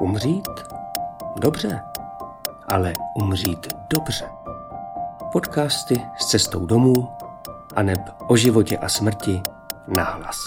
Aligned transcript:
Umřít? 0.00 0.48
Dobře, 1.36 1.80
ale 2.68 2.92
umřít 3.14 3.66
dobře. 3.94 4.24
Podcasty 5.32 6.02
s 6.18 6.26
cestou 6.26 6.66
domů 6.66 7.08
a 7.76 7.82
neb 7.82 7.98
o 8.26 8.36
životě 8.36 8.78
a 8.78 8.88
smrti 8.88 9.42
nahlas. 9.96 10.38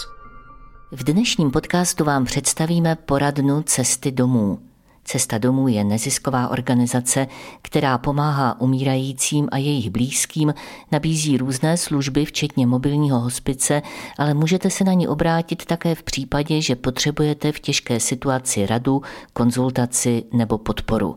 V 0.92 1.04
dnešním 1.04 1.50
podcastu 1.50 2.04
vám 2.04 2.24
představíme 2.24 2.96
poradnu 2.96 3.62
Cesty 3.62 4.12
domů– 4.12 4.58
Cesta 5.04 5.38
domů 5.38 5.68
je 5.68 5.84
nezisková 5.84 6.48
organizace, 6.48 7.26
která 7.62 7.98
pomáhá 7.98 8.60
umírajícím 8.60 9.48
a 9.52 9.56
jejich 9.56 9.90
blízkým, 9.90 10.54
nabízí 10.92 11.36
různé 11.36 11.76
služby, 11.76 12.24
včetně 12.24 12.66
mobilního 12.66 13.20
hospice, 13.20 13.82
ale 14.18 14.34
můžete 14.34 14.70
se 14.70 14.84
na 14.84 14.92
ní 14.92 15.08
obrátit 15.08 15.64
také 15.64 15.94
v 15.94 16.02
případě, 16.02 16.60
že 16.62 16.76
potřebujete 16.76 17.52
v 17.52 17.60
těžké 17.60 18.00
situaci 18.00 18.66
radu, 18.66 19.02
konzultaci 19.32 20.24
nebo 20.32 20.58
podporu. 20.58 21.16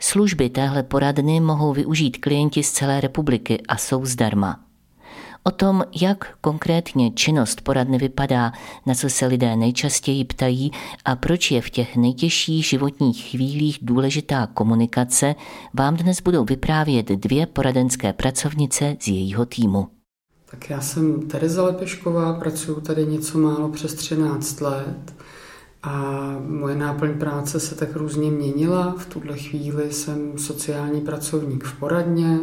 Služby 0.00 0.50
téhle 0.50 0.82
poradny 0.82 1.40
mohou 1.40 1.72
využít 1.72 2.18
klienti 2.18 2.62
z 2.62 2.72
celé 2.72 3.00
republiky 3.00 3.62
a 3.68 3.76
jsou 3.76 4.06
zdarma. 4.06 4.65
O 5.46 5.50
tom, 5.50 5.84
jak 6.02 6.38
konkrétně 6.40 7.10
činnost 7.10 7.60
poradny 7.60 7.98
vypadá, 7.98 8.52
na 8.86 8.94
co 8.94 9.10
se 9.10 9.26
lidé 9.26 9.56
nejčastěji 9.56 10.24
ptají 10.24 10.70
a 11.04 11.16
proč 11.16 11.50
je 11.50 11.62
v 11.62 11.70
těch 11.70 11.96
nejtěžších 11.96 12.66
životních 12.66 13.24
chvílích 13.30 13.78
důležitá 13.82 14.46
komunikace, 14.46 15.34
vám 15.74 15.96
dnes 15.96 16.20
budou 16.20 16.44
vyprávět 16.44 17.06
dvě 17.06 17.46
poradenské 17.46 18.12
pracovnice 18.12 18.96
z 19.00 19.08
jejího 19.08 19.46
týmu. 19.46 19.88
Tak 20.50 20.70
já 20.70 20.80
jsem 20.80 21.28
Tereza 21.28 21.62
Lepešková, 21.62 22.32
pracuji 22.32 22.80
tady 22.80 23.06
něco 23.06 23.38
málo 23.38 23.68
přes 23.68 23.94
13 23.94 24.60
let 24.60 25.14
a 25.86 26.36
moje 26.48 26.76
náplň 26.76 27.18
práce 27.18 27.60
se 27.60 27.74
tak 27.74 27.96
různě 27.96 28.30
měnila. 28.30 28.94
V 28.98 29.06
tuhle 29.06 29.38
chvíli 29.38 29.92
jsem 29.92 30.38
sociální 30.38 31.00
pracovník 31.00 31.64
v 31.64 31.78
poradně, 31.78 32.38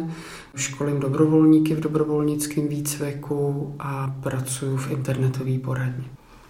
školím 0.54 1.00
dobrovolníky 1.00 1.74
v 1.74 1.80
dobrovolnickém 1.80 2.68
výcviku 2.68 3.74
a 3.78 4.14
pracuji 4.22 4.76
v 4.76 4.90
internetové 4.90 5.58
poradně. 5.58 6.04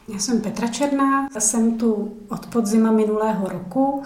Já 0.09 0.19
jsem 0.19 0.41
Petra 0.41 0.69
Černá, 0.69 1.29
jsem 1.39 1.79
tu 1.79 2.17
od 2.29 2.47
podzima 2.47 2.91
minulého 2.91 3.49
roku, 3.49 4.03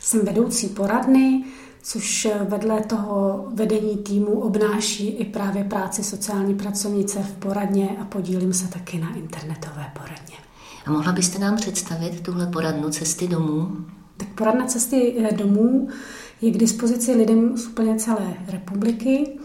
jsem 0.00 0.24
vedoucí 0.24 0.68
poradny, 0.68 1.44
což 1.82 2.28
vedle 2.48 2.80
toho 2.80 3.44
vedení 3.54 3.96
týmu 3.96 4.40
obnáší 4.40 5.08
i 5.08 5.24
právě 5.24 5.64
práci 5.64 6.04
sociální 6.04 6.54
pracovnice 6.54 7.18
v 7.22 7.32
poradně 7.32 7.96
a 8.00 8.04
podílím 8.04 8.52
se 8.52 8.68
taky 8.68 8.98
na 8.98 9.14
internetové 9.14 9.92
poradně. 9.92 10.36
A 10.86 10.90
mohla 10.90 11.12
byste 11.12 11.38
nám 11.38 11.56
představit 11.56 12.20
tuhle 12.20 12.46
poradnu 12.46 12.90
cesty 12.90 13.28
domů? 13.28 13.76
Tak 14.16 14.28
poradna 14.28 14.66
cesty 14.66 15.14
eh, 15.18 15.34
domů 15.34 15.88
je 16.40 16.50
k 16.50 16.58
dispozici 16.58 17.12
lidem 17.12 17.56
z 17.56 17.66
úplně 17.66 17.96
celé 17.96 18.34
republiky. 18.48 19.38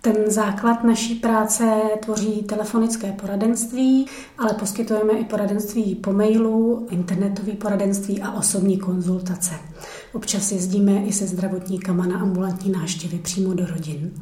Ten 0.00 0.16
základ 0.26 0.84
naší 0.84 1.14
práce 1.14 1.80
tvoří 2.04 2.42
telefonické 2.42 3.12
poradenství, 3.12 4.06
ale 4.38 4.54
poskytujeme 4.54 5.12
i 5.12 5.24
poradenství 5.24 5.94
po 5.94 6.12
mailu, 6.12 6.86
internetové 6.90 7.52
poradenství 7.52 8.22
a 8.22 8.32
osobní 8.32 8.78
konzultace. 8.78 9.54
Občas 10.12 10.52
jezdíme 10.52 11.02
i 11.04 11.12
se 11.12 11.26
zdravotníkama 11.26 12.06
na 12.06 12.18
ambulantní 12.18 12.72
návštěvy 12.72 13.18
přímo 13.18 13.54
do 13.54 13.66
rodin. 13.66 14.12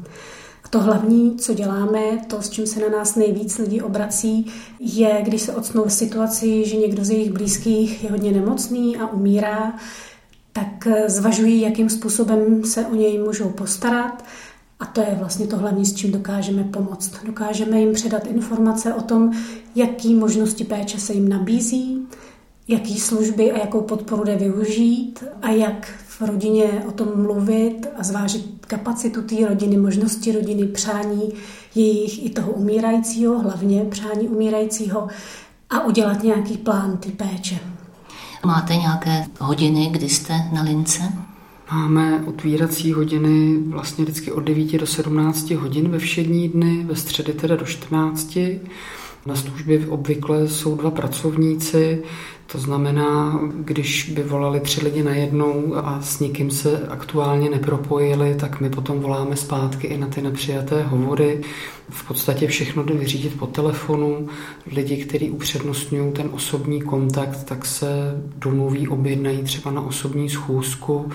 A 0.65 0.67
to 0.67 0.79
hlavní, 0.79 1.35
co 1.37 1.53
děláme, 1.53 1.99
to, 2.27 2.41
s 2.41 2.49
čím 2.49 2.67
se 2.67 2.79
na 2.79 2.89
nás 2.97 3.15
nejvíc 3.15 3.57
lidí 3.57 3.81
obrací, 3.81 4.51
je, 4.79 5.21
když 5.23 5.41
se 5.41 5.55
ocnou 5.55 5.83
v 5.83 5.93
situaci, 5.93 6.65
že 6.65 6.77
někdo 6.77 7.05
z 7.05 7.09
jejich 7.09 7.31
blízkých 7.31 8.03
je 8.03 8.11
hodně 8.11 8.31
nemocný 8.31 8.97
a 8.97 9.07
umírá, 9.07 9.73
tak 10.53 10.87
zvažují, 11.07 11.61
jakým 11.61 11.89
způsobem 11.89 12.63
se 12.63 12.85
o 12.85 12.95
něj 12.95 13.17
můžou 13.17 13.49
postarat. 13.49 14.23
A 14.79 14.85
to 14.85 15.01
je 15.01 15.15
vlastně 15.19 15.47
to 15.47 15.57
hlavní, 15.57 15.85
s 15.85 15.95
čím 15.95 16.11
dokážeme 16.11 16.63
pomoct. 16.63 17.11
Dokážeme 17.25 17.79
jim 17.79 17.93
předat 17.93 18.25
informace 18.25 18.93
o 18.93 19.01
tom, 19.01 19.31
jaký 19.75 20.15
možnosti 20.15 20.63
péče 20.63 20.99
se 20.99 21.13
jim 21.13 21.29
nabízí, 21.29 22.07
jaký 22.67 22.99
služby 22.99 23.51
a 23.51 23.57
jakou 23.57 23.81
podporu 23.81 24.23
jde 24.23 24.35
využít 24.35 25.23
a 25.41 25.49
jak 25.49 26.04
v 26.19 26.21
rodině 26.21 26.83
o 26.87 26.91
tom 26.91 27.07
mluvit 27.15 27.87
a 27.99 28.03
zvážit 28.03 28.65
kapacitu 28.67 29.21
té 29.21 29.47
rodiny, 29.47 29.77
možnosti 29.77 30.31
rodiny, 30.31 30.67
přání 30.67 31.33
jejich 31.75 32.25
i 32.25 32.29
toho 32.29 32.51
umírajícího, 32.51 33.39
hlavně 33.39 33.85
přání 33.85 34.27
umírajícího 34.27 35.07
a 35.69 35.85
udělat 35.85 36.23
nějaký 36.23 36.57
plán 36.57 36.97
ty 36.97 37.11
péče. 37.11 37.59
Máte 38.45 38.75
nějaké 38.75 39.25
hodiny, 39.39 39.89
kdy 39.91 40.09
jste 40.09 40.33
na 40.53 40.61
lince? 40.61 41.03
Máme 41.71 42.23
otvírací 42.25 42.93
hodiny 42.93 43.57
vlastně 43.67 44.05
vždycky 44.05 44.31
od 44.31 44.39
9 44.39 44.79
do 44.79 44.87
17 44.87 45.51
hodin 45.51 45.89
ve 45.89 45.99
všední 45.99 46.49
dny, 46.49 46.83
ve 46.83 46.95
středy 46.95 47.33
teda 47.33 47.55
do 47.55 47.65
14. 47.65 48.37
Na 49.25 49.35
službě 49.35 49.87
obvykle 49.87 50.47
jsou 50.47 50.75
dva 50.75 50.91
pracovníci, 50.91 52.03
to 52.47 52.57
znamená, 52.57 53.39
když 53.55 54.09
by 54.09 54.23
volali 54.23 54.59
tři 54.59 54.83
lidi 54.83 55.03
najednou 55.03 55.75
a 55.75 56.01
s 56.01 56.19
nikým 56.19 56.51
se 56.51 56.87
aktuálně 56.87 57.49
nepropojili, 57.49 58.35
tak 58.35 58.61
my 58.61 58.69
potom 58.69 58.99
voláme 58.99 59.35
zpátky 59.35 59.87
i 59.87 59.97
na 59.97 60.07
ty 60.07 60.21
nepřijaté 60.21 60.83
hovory. 60.83 61.41
V 61.89 62.07
podstatě 62.07 62.47
všechno 62.47 62.83
jde 62.83 62.93
vyřídit 62.93 63.39
po 63.39 63.47
telefonu. 63.47 64.27
Lidi, 64.71 65.05
kteří 65.05 65.31
upřednostňují 65.31 66.11
ten 66.11 66.29
osobní 66.31 66.81
kontakt, 66.81 67.43
tak 67.43 67.65
se 67.65 68.21
domluví, 68.37 68.87
objednají 68.87 69.43
třeba 69.43 69.71
na 69.71 69.81
osobní 69.81 70.29
schůzku 70.29 71.11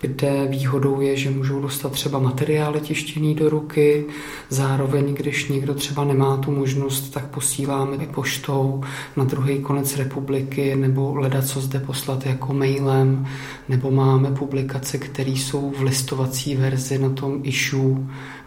kde 0.00 0.46
výhodou 0.46 1.00
je, 1.00 1.16
že 1.16 1.30
můžou 1.30 1.60
dostat 1.60 1.92
třeba 1.92 2.18
materiály 2.18 2.80
tištěný 2.80 3.34
do 3.34 3.48
ruky, 3.48 4.04
zároveň, 4.48 5.14
když 5.14 5.48
někdo 5.48 5.74
třeba 5.74 6.04
nemá 6.04 6.36
tu 6.36 6.50
možnost, 6.50 7.10
tak 7.10 7.26
posíláme 7.26 7.96
i 7.96 8.06
poštou 8.06 8.84
na 9.16 9.24
druhý 9.24 9.58
konec 9.58 9.96
republiky, 9.96 10.76
nebo 10.76 11.12
hledat, 11.12 11.46
co 11.46 11.60
zde 11.60 11.80
poslat 11.80 12.26
jako 12.26 12.52
mailem, 12.52 13.26
nebo 13.68 13.90
máme 13.90 14.30
publikace, 14.30 14.98
které 14.98 15.30
jsou 15.30 15.70
v 15.70 15.82
listovací 15.82 16.56
verzi 16.56 16.98
na 16.98 17.10
tom 17.10 17.40
issue 17.42 17.96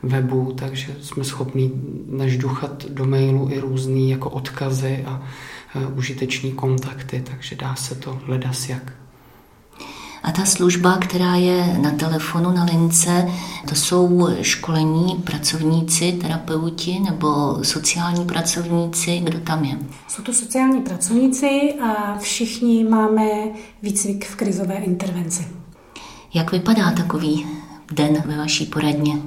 webu, 0.04 0.54
takže 0.58 0.96
jsme 1.02 1.24
schopni 1.24 1.72
nažduchat 2.10 2.86
do 2.90 3.06
mailu 3.06 3.50
i 3.52 3.60
různý 3.60 4.10
jako 4.10 4.30
odkazy 4.30 5.04
a 5.06 5.22
užiteční 5.96 6.52
kontakty, 6.52 7.24
takže 7.32 7.56
dá 7.56 7.76
se 7.76 7.96
to 7.96 8.20
hledat 8.26 8.56
jak 8.70 9.01
a 10.24 10.32
ta 10.32 10.46
služba, 10.46 10.98
která 10.98 11.36
je 11.36 11.78
na 11.78 11.92
telefonu, 11.92 12.52
na 12.52 12.64
lince, 12.64 13.28
to 13.70 13.76
jsou 13.76 14.28
školení 14.42 15.16
pracovníci, 15.24 16.12
terapeuti 16.12 17.00
nebo 17.00 17.60
sociální 17.64 18.26
pracovníci, 18.26 19.20
kdo 19.20 19.40
tam 19.40 19.64
je? 19.64 19.78
Jsou 20.08 20.24
to 20.24 20.34
sociální 20.34 20.82
pracovníci 20.82 21.74
a 21.84 22.18
všichni 22.18 22.84
máme 22.84 23.30
výcvik 23.82 24.26
v 24.26 24.36
krizové 24.36 24.76
intervenci. 24.76 25.48
Jak 26.34 26.52
vypadá 26.52 26.92
takový 26.92 27.48
den 27.92 28.24
ve 28.26 28.38
vaší 28.38 28.66
poradně? 28.66 29.18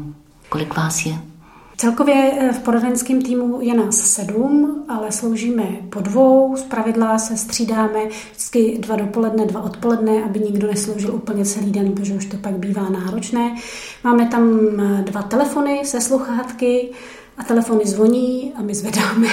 Kolik 0.48 0.76
vás 0.76 1.06
je? 1.06 1.33
Celkově 1.76 2.32
eh, 2.38 2.52
v 2.52 2.58
poradenském 2.58 3.22
týmu 3.22 3.58
je 3.60 3.74
nás 3.74 3.96
sedm, 3.96 4.84
ale 4.88 5.12
sloužíme 5.12 5.64
po 5.90 6.00
dvou. 6.00 6.56
Z 6.56 6.62
pravidla 6.62 7.18
se 7.18 7.36
střídáme 7.36 8.06
vždycky 8.06 8.78
dva 8.78 8.96
dopoledne, 8.96 9.46
dva 9.46 9.62
odpoledne, 9.62 10.24
aby 10.24 10.40
nikdo 10.40 10.66
nesloužil 10.66 11.14
úplně 11.14 11.44
celý 11.44 11.70
den, 11.70 11.92
protože 11.92 12.14
už 12.14 12.26
to 12.26 12.36
pak 12.36 12.52
bývá 12.52 12.88
náročné. 12.88 13.56
Máme 14.04 14.26
tam 14.26 14.60
eh, 14.80 15.02
dva 15.02 15.22
telefony 15.22 15.80
se 15.84 16.00
sluchátky, 16.00 16.90
a 17.38 17.44
telefony 17.44 17.86
zvoní 17.86 18.52
a 18.58 18.62
my 18.62 18.74
zvedáme. 18.74 19.28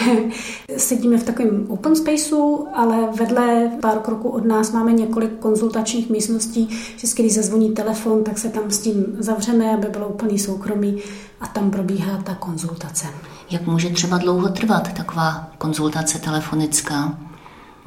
Sedíme 0.77 1.17
v 1.17 1.23
takovém 1.23 1.65
open 1.69 1.95
spaceu, 1.95 2.67
ale 2.73 3.07
vedle 3.19 3.71
pár 3.81 3.99
kroků 3.99 4.29
od 4.29 4.45
nás 4.45 4.71
máme 4.71 4.91
několik 4.93 5.39
konzultačních 5.39 6.09
místností, 6.09 6.69
že 6.97 7.07
když 7.15 7.33
zazvoní 7.33 7.71
telefon, 7.71 8.23
tak 8.23 8.37
se 8.37 8.49
tam 8.49 8.71
s 8.71 8.79
tím 8.79 9.05
zavřeme, 9.19 9.73
aby 9.73 9.87
bylo 9.87 10.07
úplný 10.07 10.39
soukromí 10.39 10.97
a 11.41 11.47
tam 11.47 11.71
probíhá 11.71 12.17
ta 12.17 12.35
konzultace. 12.35 13.07
Jak 13.49 13.67
může 13.67 13.89
třeba 13.89 14.17
dlouho 14.17 14.49
trvat 14.49 14.93
taková 14.93 15.49
konzultace 15.57 16.19
telefonická? 16.19 17.17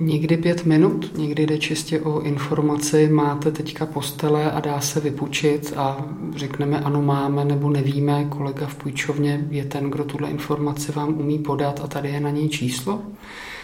Někdy 0.00 0.36
pět 0.36 0.64
minut, 0.64 1.18
někdy 1.18 1.46
jde 1.46 1.58
čistě 1.58 2.00
o 2.00 2.20
informaci, 2.20 3.08
máte 3.08 3.52
teďka 3.52 3.86
postele 3.86 4.52
a 4.52 4.60
dá 4.60 4.80
se 4.80 5.00
vypůjčit 5.00 5.72
a 5.76 6.06
řekneme 6.36 6.80
ano 6.80 7.02
máme 7.02 7.44
nebo 7.44 7.70
nevíme, 7.70 8.24
kolega 8.24 8.66
v 8.66 8.74
půjčovně 8.74 9.46
je 9.50 9.64
ten, 9.64 9.90
kdo 9.90 10.04
tuhle 10.04 10.30
informaci 10.30 10.92
vám 10.92 11.08
umí 11.20 11.38
podat 11.38 11.80
a 11.84 11.86
tady 11.86 12.08
je 12.08 12.20
na 12.20 12.30
něj 12.30 12.48
číslo. 12.48 13.02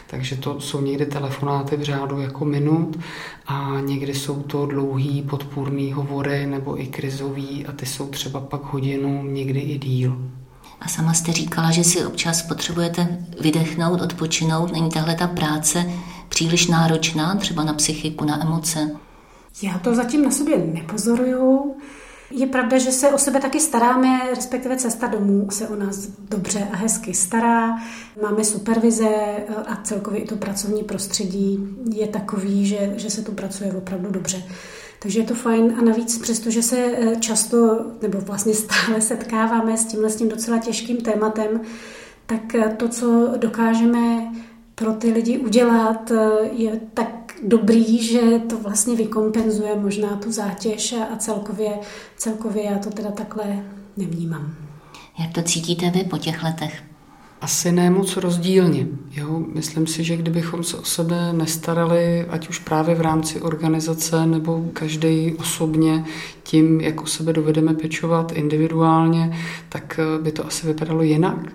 Takže 0.07 0.37
to 0.37 0.61
jsou 0.61 0.81
někdy 0.81 1.07
telefonáty 1.07 1.77
v 1.77 1.83
řádu 1.83 2.21
jako 2.21 2.45
minut 2.45 2.99
a 3.47 3.81
někdy 3.81 4.15
jsou 4.15 4.43
to 4.43 4.67
dlouhý 4.67 5.23
podpůrný 5.23 5.93
hovory 5.93 6.47
nebo 6.47 6.81
i 6.83 6.87
krizový 6.87 7.67
a 7.67 7.73
ty 7.73 7.87
jsou 7.87 8.07
třeba 8.07 8.41
pak 8.41 8.63
hodinu, 8.65 9.23
někdy 9.25 9.61
i 9.61 9.79
díl. 9.79 10.31
A 10.81 10.89
sama 10.89 11.15
jste 11.15 11.33
říkala, 11.33 11.71
že 11.71 11.85
si 11.85 12.07
občas 12.07 12.43
potřebujete 12.43 13.19
vydechnout, 13.41 14.01
odpočinout. 14.01 14.73
Není 14.73 14.91
tahle 14.91 15.15
ta 15.15 15.27
práce 15.27 15.93
příliš 16.41 16.67
náročná, 16.67 17.35
třeba 17.35 17.65
na 17.65 17.75
psychiku, 17.75 18.25
na 18.25 18.43
emoce? 18.43 18.91
Já 19.63 19.79
to 19.79 19.95
zatím 19.95 20.25
na 20.25 20.31
sobě 20.31 20.59
nepozoruju. 20.59 21.75
Je 22.31 22.47
pravda, 22.47 22.79
že 22.79 22.93
se 22.93 23.09
o 23.09 23.19
sebe 23.19 23.41
taky 23.41 23.61
staráme, 23.61 24.21
respektive 24.31 24.77
cesta 24.77 25.07
domů 25.07 25.47
se 25.51 25.69
o 25.69 25.77
nás 25.77 26.07
dobře 26.07 26.69
a 26.73 26.77
hezky 26.77 27.15
stará. 27.15 27.77
Máme 28.23 28.45
supervize 28.45 29.09
a 29.67 29.77
celkově 29.77 30.21
i 30.21 30.27
to 30.27 30.37
pracovní 30.37 30.83
prostředí 30.83 31.59
je 31.95 32.07
takový, 32.07 32.67
že, 32.67 32.93
že 32.97 33.11
se 33.11 33.23
tu 33.23 33.33
pracuje 33.33 33.73
opravdu 33.73 34.11
dobře. 34.11 34.43
Takže 35.03 35.21
je 35.21 35.27
to 35.27 35.35
fajn 35.35 35.75
a 35.79 35.85
navíc, 35.85 36.19
přestože 36.19 36.63
se 36.63 36.79
eh, 36.79 37.17
často 37.17 37.87
nebo 38.03 38.21
vlastně 38.21 38.55
stále 38.65 39.01
setkáváme 39.01 39.77
s 39.77 39.85
tímhle 39.85 40.11
s 40.11 40.17
tím 40.17 40.29
docela 40.29 40.59
těžkým 40.59 40.97
tématem, 40.97 41.61
tak 42.27 42.55
eh, 42.55 42.75
to, 42.77 42.89
co 42.89 43.35
dokážeme 43.37 44.33
pro 44.81 44.93
ty 44.93 45.13
lidi 45.13 45.39
udělat, 45.39 46.11
eh, 46.11 46.19
je 46.53 46.81
tak 46.95 47.35
dobrý, 47.43 48.05
že 48.05 48.21
to 48.49 48.57
vlastně 48.57 48.97
vykompenzuje 48.97 49.77
možná 49.77 50.17
tu 50.17 50.33
zátěž 50.33 50.95
a 51.13 51.17
celkově, 51.17 51.71
celkově 52.17 52.65
já 52.65 52.79
to 52.79 52.91
teda 52.91 53.11
takhle 53.11 53.65
nevnímám. 53.97 54.55
Jak 55.19 55.33
to 55.33 55.43
cítíte 55.43 55.91
vy 55.91 56.05
po 56.05 56.19
těch 56.19 56.43
letech? 56.43 56.83
Asi 57.41 57.73
ne 57.73 57.91
moc 57.91 58.17
rozdílně. 58.17 58.87
Jo? 59.11 59.43
Myslím 59.55 59.87
si, 59.87 60.05
že 60.05 60.17
kdybychom 60.17 60.65
se 60.65 60.77
o 60.77 60.85
sebe 60.85 61.33
nestarali, 61.33 62.27
ať 62.31 62.49
už 62.49 62.59
právě 62.59 62.95
v 62.95 63.01
rámci 63.01 63.41
organizace 63.41 64.27
nebo 64.27 64.65
každý 64.73 65.35
osobně 65.39 66.05
tím, 66.43 66.81
jak 66.81 67.03
o 67.03 67.07
sebe 67.07 67.33
dovedeme 67.33 67.75
pečovat 67.75 68.33
individuálně, 68.33 69.39
tak 69.69 70.01
eh, 70.03 70.23
by 70.23 70.33
to 70.33 70.47
asi 70.47 70.67
vypadalo 70.67 71.03
jinak. 71.03 71.53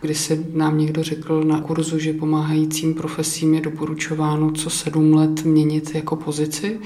Když 0.00 0.18
se 0.18 0.44
nám 0.54 0.78
někdo 0.78 1.02
řekl 1.02 1.44
na 1.44 1.60
kurzu, 1.60 1.98
že 1.98 2.12
pomáhajícím 2.12 2.94
profesím 2.94 3.54
je 3.54 3.60
doporučováno 3.60 4.52
co 4.52 4.70
sedm 4.70 5.14
let 5.14 5.44
měnit 5.44 5.94
jako 5.94 6.16
pozici, 6.16 6.80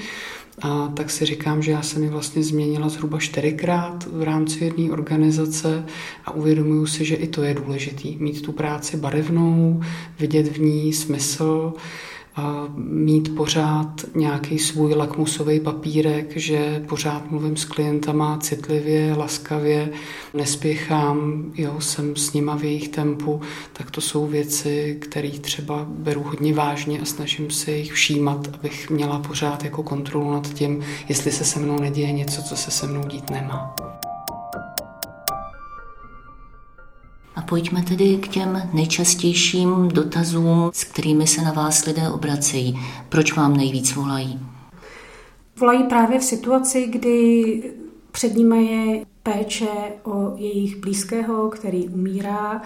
a 0.61 0.87
tak 0.87 1.09
si 1.09 1.25
říkám, 1.25 1.61
že 1.61 1.71
já 1.71 1.81
jsem 1.81 2.03
ji 2.03 2.09
vlastně 2.09 2.43
změnila 2.43 2.89
zhruba 2.89 3.19
čtyřikrát 3.19 4.07
v 4.11 4.23
rámci 4.23 4.63
jedné 4.63 4.91
organizace 4.91 5.85
a 6.25 6.31
uvědomuju 6.31 6.85
si, 6.85 7.05
že 7.05 7.15
i 7.15 7.27
to 7.27 7.43
je 7.43 7.53
důležitý. 7.53 8.17
Mít 8.19 8.41
tu 8.41 8.51
práci 8.51 8.97
barevnou, 8.97 9.81
vidět 10.19 10.47
v 10.47 10.59
ní 10.59 10.93
smysl, 10.93 11.73
mít 12.77 13.35
pořád 13.35 14.01
nějaký 14.15 14.59
svůj 14.59 14.93
lakmusový 14.93 15.59
papírek, 15.59 16.37
že 16.37 16.85
pořád 16.89 17.31
mluvím 17.31 17.57
s 17.57 17.65
klientama 17.65 18.37
citlivě, 18.37 19.13
laskavě, 19.13 19.89
nespěchám, 20.33 21.51
jo, 21.55 21.75
jsem 21.79 22.15
s 22.15 22.33
nima 22.33 22.55
v 22.57 22.63
jejich 22.63 22.87
tempu, 22.87 23.41
tak 23.73 23.91
to 23.91 24.01
jsou 24.01 24.27
věci, 24.27 24.97
které 25.01 25.29
třeba 25.29 25.85
beru 25.89 26.23
hodně 26.23 26.53
vážně 26.53 26.99
a 26.99 27.05
snažím 27.05 27.51
se 27.51 27.71
jich 27.71 27.93
všímat, 27.93 28.49
abych 28.53 28.89
měla 28.89 29.19
pořád 29.19 29.63
jako 29.63 29.83
kontrolu 29.83 30.31
nad 30.31 30.53
tím, 30.53 30.83
jestli 31.09 31.31
se 31.31 31.43
se 31.43 31.59
mnou 31.59 31.79
neděje 31.79 32.11
něco, 32.11 32.41
co 32.41 32.55
se 32.55 32.71
se 32.71 32.87
mnou 32.87 33.07
dít 33.07 33.29
nemá. 33.29 33.75
A 37.35 37.41
pojďme 37.41 37.83
tedy 37.83 38.17
k 38.17 38.27
těm 38.27 38.69
nejčastějším 38.73 39.87
dotazům, 39.87 40.71
s 40.73 40.83
kterými 40.83 41.27
se 41.27 41.41
na 41.41 41.51
vás 41.51 41.85
lidé 41.85 42.09
obracejí. 42.09 42.79
Proč 43.09 43.33
vám 43.33 43.57
nejvíc 43.57 43.93
volají? 43.95 44.39
Volají 45.59 45.83
právě 45.83 46.19
v 46.19 46.23
situaci, 46.23 46.87
kdy 46.87 47.73
před 48.11 48.35
nimi 48.35 48.65
je 48.65 49.05
péče 49.23 49.67
o 50.03 50.33
jejich 50.37 50.77
blízkého, 50.77 51.49
který 51.49 51.89
umírá 51.89 52.61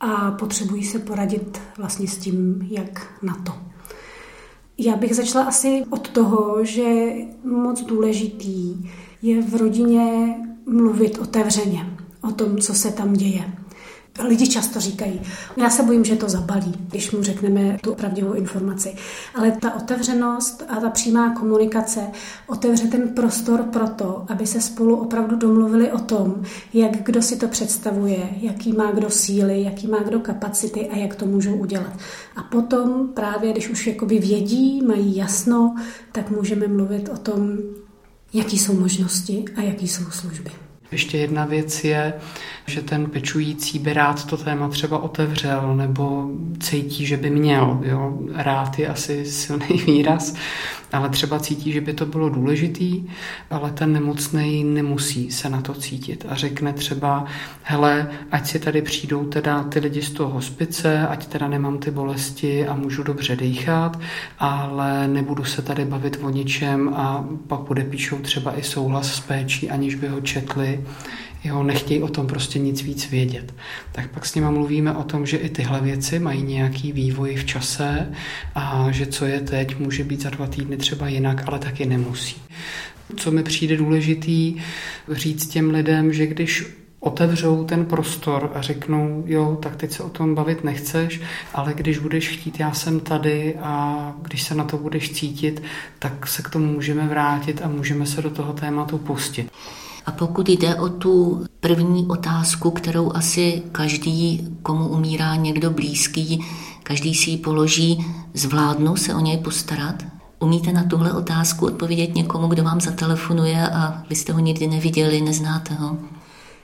a 0.00 0.30
potřebují 0.30 0.84
se 0.84 0.98
poradit 0.98 1.60
vlastně 1.78 2.08
s 2.08 2.18
tím, 2.18 2.68
jak 2.70 3.06
na 3.22 3.34
to. 3.34 3.52
Já 4.78 4.96
bych 4.96 5.16
začala 5.16 5.44
asi 5.44 5.84
od 5.90 6.08
toho, 6.08 6.64
že 6.64 7.12
moc 7.44 7.82
důležitý 7.82 8.90
je 9.22 9.42
v 9.42 9.54
rodině 9.54 10.34
mluvit 10.66 11.18
otevřeně 11.18 11.96
o 12.22 12.30
tom, 12.30 12.58
co 12.58 12.74
se 12.74 12.92
tam 12.92 13.12
děje. 13.12 13.61
Lidi 14.20 14.48
často 14.48 14.80
říkají, 14.80 15.20
já 15.56 15.70
se 15.70 15.82
bojím, 15.82 16.04
že 16.04 16.16
to 16.16 16.28
zabalí, 16.28 16.74
když 16.88 17.10
mu 17.10 17.22
řekneme 17.22 17.78
tu 17.82 17.94
pravdivou 17.94 18.32
informaci. 18.32 18.94
Ale 19.34 19.50
ta 19.50 19.74
otevřenost 19.74 20.64
a 20.68 20.80
ta 20.80 20.90
přímá 20.90 21.34
komunikace 21.34 22.00
otevře 22.46 22.86
ten 22.86 23.08
prostor 23.08 23.62
pro 23.62 23.88
to, 23.88 24.24
aby 24.28 24.46
se 24.46 24.60
spolu 24.60 24.96
opravdu 24.96 25.36
domluvili 25.36 25.92
o 25.92 25.98
tom, 25.98 26.42
jak 26.74 27.02
kdo 27.02 27.22
si 27.22 27.36
to 27.36 27.48
představuje, 27.48 28.28
jaký 28.36 28.72
má 28.72 28.90
kdo 28.90 29.10
síly, 29.10 29.62
jaký 29.62 29.86
má 29.86 29.98
kdo 29.98 30.20
kapacity 30.20 30.88
a 30.88 30.96
jak 30.96 31.14
to 31.14 31.26
můžou 31.26 31.54
udělat. 31.54 31.92
A 32.36 32.42
potom 32.42 33.08
právě, 33.08 33.52
když 33.52 33.68
už 33.68 33.86
jakoby 33.86 34.18
vědí, 34.18 34.82
mají 34.82 35.16
jasno, 35.16 35.76
tak 36.12 36.30
můžeme 36.30 36.66
mluvit 36.68 37.08
o 37.08 37.16
tom, 37.16 37.58
jaký 38.32 38.58
jsou 38.58 38.80
možnosti 38.80 39.44
a 39.56 39.62
jaký 39.62 39.88
jsou 39.88 40.04
služby. 40.10 40.50
Ještě 40.92 41.18
jedna 41.18 41.44
věc 41.44 41.84
je, 41.84 42.12
že 42.66 42.82
ten 42.82 43.06
pečující 43.06 43.78
by 43.78 43.92
rád 43.92 44.26
to 44.26 44.36
téma 44.36 44.68
třeba 44.68 44.98
otevřel 44.98 45.76
nebo 45.76 46.30
cítí, 46.60 47.06
že 47.06 47.16
by 47.16 47.30
měl. 47.30 47.80
Jo? 47.82 48.18
Rád 48.34 48.78
je 48.78 48.88
asi 48.88 49.24
silný 49.24 49.66
výraz, 49.86 50.34
ale 50.92 51.08
třeba 51.08 51.38
cítí, 51.38 51.72
že 51.72 51.80
by 51.80 51.92
to 51.92 52.06
bylo 52.06 52.28
důležitý, 52.28 53.04
ale 53.50 53.70
ten 53.70 53.92
nemocný 53.92 54.64
nemusí 54.64 55.30
se 55.30 55.48
na 55.48 55.60
to 55.60 55.74
cítit 55.74 56.26
a 56.28 56.34
řekne 56.34 56.72
třeba, 56.72 57.24
hele, 57.62 58.10
ať 58.30 58.46
si 58.46 58.58
tady 58.58 58.82
přijdou 58.82 59.24
teda 59.24 59.62
ty 59.62 59.78
lidi 59.78 60.02
z 60.02 60.10
toho 60.10 60.30
hospice, 60.30 61.06
ať 61.08 61.26
teda 61.26 61.48
nemám 61.48 61.78
ty 61.78 61.90
bolesti 61.90 62.66
a 62.66 62.74
můžu 62.74 63.02
dobře 63.02 63.36
dýchat, 63.36 63.98
ale 64.38 65.08
nebudu 65.08 65.44
se 65.44 65.62
tady 65.62 65.84
bavit 65.84 66.18
o 66.22 66.30
ničem 66.30 66.94
a 66.96 67.24
pak 67.46 67.60
podepíšou 67.60 68.18
třeba 68.18 68.58
i 68.58 68.62
souhlas 68.62 69.14
s 69.14 69.20
péčí, 69.20 69.70
aniž 69.70 69.94
by 69.94 70.08
ho 70.08 70.20
četli 70.20 70.81
jo, 71.44 71.62
nechtějí 71.62 72.02
o 72.02 72.08
tom 72.08 72.26
prostě 72.26 72.58
nic 72.58 72.82
víc 72.82 73.10
vědět. 73.10 73.54
Tak 73.92 74.10
pak 74.10 74.26
s 74.26 74.34
nima 74.34 74.50
mluvíme 74.50 74.94
o 74.94 75.02
tom, 75.02 75.26
že 75.26 75.36
i 75.36 75.48
tyhle 75.48 75.80
věci 75.80 76.18
mají 76.18 76.42
nějaký 76.42 76.92
vývoj 76.92 77.36
v 77.36 77.44
čase 77.44 78.12
a 78.54 78.86
že 78.90 79.06
co 79.06 79.24
je 79.24 79.40
teď, 79.40 79.78
může 79.78 80.04
být 80.04 80.20
za 80.20 80.30
dva 80.30 80.46
týdny 80.46 80.76
třeba 80.76 81.08
jinak, 81.08 81.48
ale 81.48 81.58
taky 81.58 81.86
nemusí. 81.86 82.42
Co 83.16 83.30
mi 83.30 83.42
přijde 83.42 83.76
důležitý 83.76 84.56
říct 85.08 85.46
těm 85.46 85.70
lidem, 85.70 86.12
že 86.12 86.26
když 86.26 86.64
otevřou 87.00 87.64
ten 87.64 87.84
prostor 87.84 88.52
a 88.54 88.62
řeknou, 88.62 89.24
jo, 89.26 89.58
tak 89.62 89.76
teď 89.76 89.92
se 89.92 90.02
o 90.02 90.08
tom 90.08 90.34
bavit 90.34 90.64
nechceš, 90.64 91.20
ale 91.54 91.74
když 91.74 91.98
budeš 91.98 92.28
chtít, 92.28 92.60
já 92.60 92.72
jsem 92.72 93.00
tady 93.00 93.54
a 93.62 94.14
když 94.22 94.42
se 94.42 94.54
na 94.54 94.64
to 94.64 94.78
budeš 94.78 95.12
cítit, 95.12 95.62
tak 95.98 96.26
se 96.26 96.42
k 96.42 96.48
tomu 96.50 96.66
můžeme 96.66 97.06
vrátit 97.08 97.60
a 97.64 97.68
můžeme 97.68 98.06
se 98.06 98.22
do 98.22 98.30
toho 98.30 98.52
tématu 98.52 98.98
pustit. 98.98 99.50
A 100.06 100.12
pokud 100.12 100.48
jde 100.48 100.74
o 100.74 100.88
tu 100.88 101.44
první 101.60 102.06
otázku, 102.06 102.70
kterou 102.70 103.12
asi 103.14 103.62
každý, 103.72 104.48
komu 104.62 104.88
umírá 104.88 105.34
někdo 105.34 105.70
blízký, 105.70 106.44
každý 106.82 107.14
si 107.14 107.30
ji 107.30 107.36
položí, 107.36 108.06
zvládnu 108.34 108.96
se 108.96 109.14
o 109.14 109.20
něj 109.20 109.38
postarat? 109.38 109.94
Umíte 110.40 110.72
na 110.72 110.84
tuhle 110.84 111.12
otázku 111.12 111.66
odpovědět 111.66 112.14
někomu, 112.14 112.46
kdo 112.46 112.62
vám 112.62 112.80
zatelefonuje 112.80 113.68
a 113.68 114.02
vy 114.10 114.16
jste 114.16 114.32
ho 114.32 114.38
nikdy 114.38 114.66
neviděli, 114.66 115.20
neznáte 115.20 115.74
ho? 115.74 115.96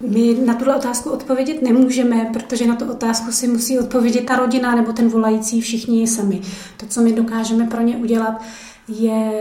My 0.00 0.36
na 0.46 0.54
tuhle 0.54 0.76
otázku 0.76 1.10
odpovědět 1.10 1.62
nemůžeme, 1.62 2.30
protože 2.32 2.66
na 2.66 2.76
tu 2.76 2.90
otázku 2.90 3.32
si 3.32 3.48
musí 3.48 3.78
odpovědět 3.78 4.26
ta 4.26 4.36
rodina 4.36 4.74
nebo 4.74 4.92
ten 4.92 5.08
volající 5.08 5.60
všichni 5.60 6.06
sami. 6.06 6.40
To, 6.76 6.86
co 6.86 7.00
my 7.00 7.12
dokážeme 7.12 7.66
pro 7.66 7.82
ně 7.82 7.96
udělat, 7.96 8.42
je 8.88 9.32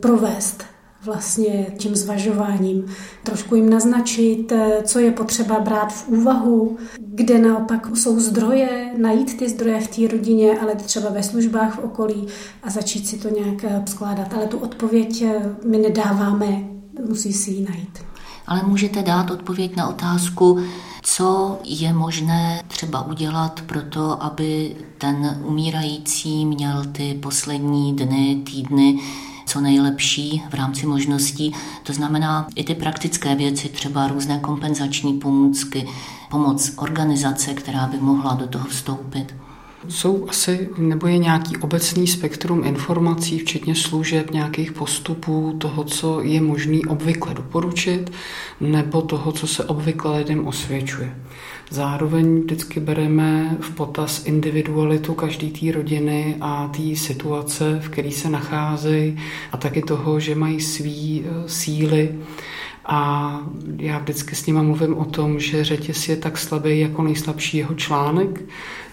provést 0.00 0.64
vlastně 1.04 1.66
tím 1.78 1.96
zvažováním. 1.96 2.84
Trošku 3.22 3.54
jim 3.54 3.70
naznačit, 3.70 4.52
eh, 4.52 4.82
co 4.84 4.98
je 4.98 5.12
potřeba 5.12 5.60
brát 5.60 5.92
v 5.92 6.08
úvahu, 6.08 6.76
kde 6.98 7.38
naopak 7.38 7.96
jsou 7.96 8.20
zdroje, 8.20 8.92
najít 8.96 9.38
ty 9.38 9.48
zdroje 9.48 9.80
v 9.80 9.88
té 9.88 10.16
rodině, 10.16 10.58
ale 10.58 10.74
třeba 10.74 11.10
ve 11.10 11.22
službách 11.22 11.74
v 11.74 11.84
okolí 11.84 12.26
a 12.62 12.70
začít 12.70 13.06
si 13.06 13.18
to 13.18 13.28
nějak 13.28 13.64
eh, 13.64 13.82
skládat. 13.86 14.34
Ale 14.34 14.46
tu 14.46 14.58
odpověď 14.58 15.22
eh, 15.22 15.56
my 15.64 15.78
nedáváme, 15.78 16.64
musí 17.08 17.32
si 17.32 17.50
ji 17.50 17.66
najít. 17.70 17.98
Ale 18.46 18.62
můžete 18.66 19.02
dát 19.02 19.30
odpověď 19.30 19.76
na 19.76 19.88
otázku, 19.88 20.58
co 21.02 21.58
je 21.64 21.92
možné 21.92 22.62
třeba 22.68 23.06
udělat 23.06 23.60
pro 23.66 23.82
to, 23.82 24.22
aby 24.22 24.76
ten 24.98 25.42
umírající 25.44 26.46
měl 26.46 26.84
ty 26.92 27.18
poslední 27.22 27.96
dny, 27.96 28.42
týdny 28.44 28.98
co 29.52 29.60
nejlepší 29.60 30.42
v 30.50 30.54
rámci 30.54 30.86
možností. 30.86 31.54
To 31.82 31.92
znamená 31.92 32.46
i 32.54 32.64
ty 32.64 32.74
praktické 32.74 33.34
věci, 33.34 33.68
třeba 33.68 34.08
různé 34.08 34.38
kompenzační 34.38 35.18
pomůcky, 35.18 35.88
pomoc 36.30 36.72
organizace, 36.76 37.54
která 37.54 37.86
by 37.86 37.98
mohla 37.98 38.34
do 38.34 38.46
toho 38.46 38.64
vstoupit. 38.68 39.41
Jsou 39.88 40.28
asi, 40.28 40.68
nebo 40.78 41.06
je 41.06 41.18
nějaký 41.18 41.56
obecný 41.56 42.06
spektrum 42.06 42.64
informací, 42.64 43.38
včetně 43.38 43.74
služeb, 43.74 44.30
nějakých 44.30 44.72
postupů, 44.72 45.56
toho, 45.58 45.84
co 45.84 46.20
je 46.20 46.40
možný 46.40 46.84
obvykle 46.84 47.34
doporučit, 47.34 48.12
nebo 48.60 49.02
toho, 49.02 49.32
co 49.32 49.46
se 49.46 49.64
obvykle 49.64 50.18
lidem 50.18 50.46
osvědčuje. 50.46 51.14
Zároveň 51.70 52.40
vždycky 52.40 52.80
bereme 52.80 53.56
v 53.60 53.70
potaz 53.70 54.26
individualitu 54.26 55.14
každé 55.14 55.46
té 55.46 55.72
rodiny 55.72 56.36
a 56.40 56.68
té 56.68 56.96
situace, 56.96 57.80
v 57.82 57.88
které 57.88 58.10
se 58.10 58.30
nacházejí 58.30 59.18
a 59.52 59.56
taky 59.56 59.82
toho, 59.82 60.20
že 60.20 60.34
mají 60.34 60.60
svý 60.60 61.24
eh, 61.24 61.48
síly 61.48 62.18
a 62.86 63.40
já 63.78 63.98
vždycky 63.98 64.34
s 64.34 64.46
nima 64.46 64.62
mluvím 64.62 64.98
o 64.98 65.04
tom, 65.04 65.40
že 65.40 65.64
řetěz 65.64 66.08
je 66.08 66.16
tak 66.16 66.38
slabý 66.38 66.80
jako 66.80 67.02
nejslabší 67.02 67.58
jeho 67.58 67.74
článek 67.74 68.40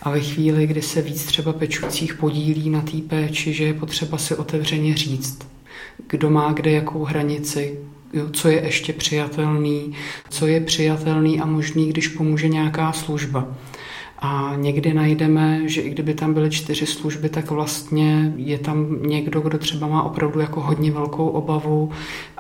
a 0.02 0.10
ve 0.10 0.20
chvíli, 0.20 0.68
kdy 0.68 0.82
se 0.82 1.02
víc 1.02 1.26
třeba 1.26 1.54
pečujících 1.54 2.14
podílí 2.14 2.70
na 2.70 2.82
té 2.82 2.98
péči, 3.08 3.54
že 3.54 3.64
je 3.64 3.74
potřeba 3.74 4.18
si 4.18 4.36
otevřeně 4.36 4.98
říct, 4.98 5.48
kdo 6.08 6.30
má 6.30 6.54
kde 6.54 6.72
jakou 6.72 7.04
hranici, 7.04 7.80
jo, 8.14 8.30
co 8.30 8.48
je 8.48 8.66
ještě 8.66 8.94
přijatelný, 8.94 9.96
co 10.30 10.48
je 10.48 10.60
přijatelný 10.60 11.42
a 11.42 11.46
možný, 11.46 11.90
když 11.90 12.08
pomůže 12.08 12.48
nějaká 12.48 12.92
služba. 12.92 13.48
A 14.22 14.54
někdy 14.56 14.94
najdeme, 14.94 15.70
že 15.70 15.82
i 15.82 15.90
kdyby 15.90 16.14
tam 16.14 16.34
byly 16.34 16.50
čtyři 16.50 16.86
služby, 16.86 17.30
tak 17.30 17.52
vlastně 17.52 18.34
je 18.38 18.58
tam 18.58 19.04
někdo, 19.04 19.42
kdo 19.42 19.58
třeba 19.58 19.88
má 19.88 20.04
opravdu 20.04 20.40
jako 20.40 20.62
hodně 20.62 20.92
velkou 20.92 21.28
obavu. 21.28 21.92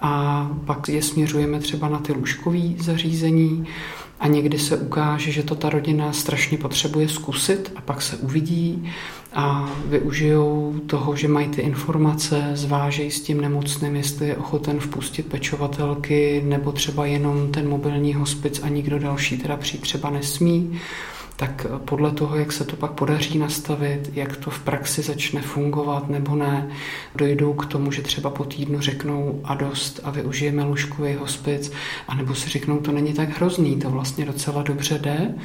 A 0.01 0.51
pak 0.65 0.89
je 0.89 1.01
směřujeme 1.01 1.59
třeba 1.59 1.89
na 1.89 1.99
ty 1.99 2.13
lůžkové 2.13 2.59
zařízení. 2.77 3.67
A 4.19 4.27
někdy 4.27 4.59
se 4.59 4.77
ukáže, 4.77 5.31
že 5.31 5.43
to 5.43 5.55
ta 5.55 5.69
rodina 5.69 6.13
strašně 6.13 6.57
potřebuje 6.57 7.09
zkusit 7.09 7.71
a 7.75 7.81
pak 7.81 8.01
se 8.01 8.17
uvidí 8.17 8.89
a 9.33 9.69
využijou 9.85 10.75
toho, 10.87 11.15
že 11.15 11.27
mají 11.27 11.47
ty 11.47 11.61
informace, 11.61 12.51
zvážejí 12.53 13.11
s 13.11 13.21
tím 13.21 13.41
nemocným, 13.41 13.95
jestli 13.95 14.27
je 14.27 14.37
ochoten 14.37 14.79
vpustit 14.79 15.25
pečovatelky 15.25 16.43
nebo 16.45 16.71
třeba 16.71 17.05
jenom 17.05 17.51
ten 17.51 17.69
mobilní 17.69 18.13
hospic 18.13 18.59
a 18.63 18.69
nikdo 18.69 18.99
další 18.99 19.37
teda 19.37 19.57
přijít 19.57 19.81
třeba 19.81 20.09
nesmí 20.09 20.79
tak 21.39 21.65
podle 21.85 22.11
toho, 22.11 22.35
jak 22.35 22.51
se 22.51 22.65
to 22.65 22.75
pak 22.75 22.91
podaří 22.91 23.37
nastavit, 23.37 24.11
jak 24.13 24.37
to 24.37 24.49
v 24.49 24.59
praxi 24.59 25.01
začne 25.01 25.41
fungovat 25.41 26.09
nebo 26.09 26.35
ne, 26.35 26.69
dojdou 27.15 27.53
k 27.53 27.65
tomu, 27.65 27.91
že 27.91 28.01
třeba 28.01 28.29
po 28.29 28.45
týdnu 28.45 28.79
řeknou 28.79 29.41
a 29.43 29.55
dost 29.55 29.99
a 30.03 30.11
využijeme 30.11 30.63
lůžkový 30.63 31.13
hospic, 31.13 31.71
anebo 32.07 32.35
si 32.35 32.49
řeknou, 32.49 32.79
to 32.79 32.91
není 32.91 33.13
tak 33.13 33.37
hrozný, 33.37 33.79
to 33.79 33.89
vlastně 33.89 34.25
docela 34.25 34.63
dobře 34.63 34.99
jde 34.99 35.35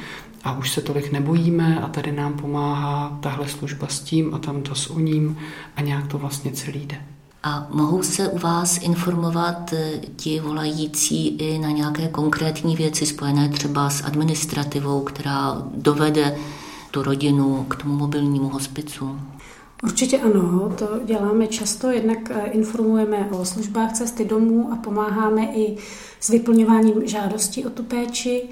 a 0.43 0.57
už 0.57 0.71
se 0.71 0.81
tolik 0.81 1.11
nebojíme 1.11 1.81
a 1.81 1.87
tady 1.87 2.11
nám 2.11 2.33
pomáhá 2.33 3.19
tahle 3.21 3.47
služba 3.47 3.87
s 3.87 3.99
tím 3.99 4.33
a 4.33 4.39
tam 4.39 4.61
to 4.61 4.75
s 4.75 4.89
oním 4.89 5.37
a 5.75 5.81
nějak 5.81 6.07
to 6.07 6.17
vlastně 6.17 6.51
celý 6.51 6.85
jde. 6.85 7.14
A 7.47 7.67
mohou 7.69 8.03
se 8.03 8.29
u 8.29 8.37
vás 8.37 8.77
informovat 8.81 9.73
eh, 9.73 9.91
ti 10.15 10.39
volající 10.39 11.27
i 11.27 11.59
na 11.59 11.71
nějaké 11.71 12.07
konkrétní 12.07 12.75
věci 12.75 13.05
spojené 13.05 13.49
třeba 13.49 13.89
s 13.89 14.03
administrativou, 14.03 15.01
která 15.01 15.63
dovede 15.75 16.37
tu 16.91 17.03
rodinu 17.03 17.65
k 17.69 17.75
tomu 17.75 17.95
mobilnímu 17.95 18.49
hospicu? 18.49 19.19
Určitě 19.83 20.19
ano, 20.19 20.73
to 20.77 20.87
děláme 21.05 21.47
často, 21.47 21.89
jednak 21.89 22.17
eh, 22.29 22.49
informujeme 22.51 23.29
o 23.31 23.45
službách 23.45 23.93
cesty 23.93 24.25
domů 24.25 24.69
a 24.73 24.75
pomáháme 24.75 25.45
i 25.45 25.77
s 26.19 26.29
vyplňováním 26.29 27.07
žádostí 27.07 27.65
o 27.65 27.69
tu 27.69 27.83
péči, 27.83 28.43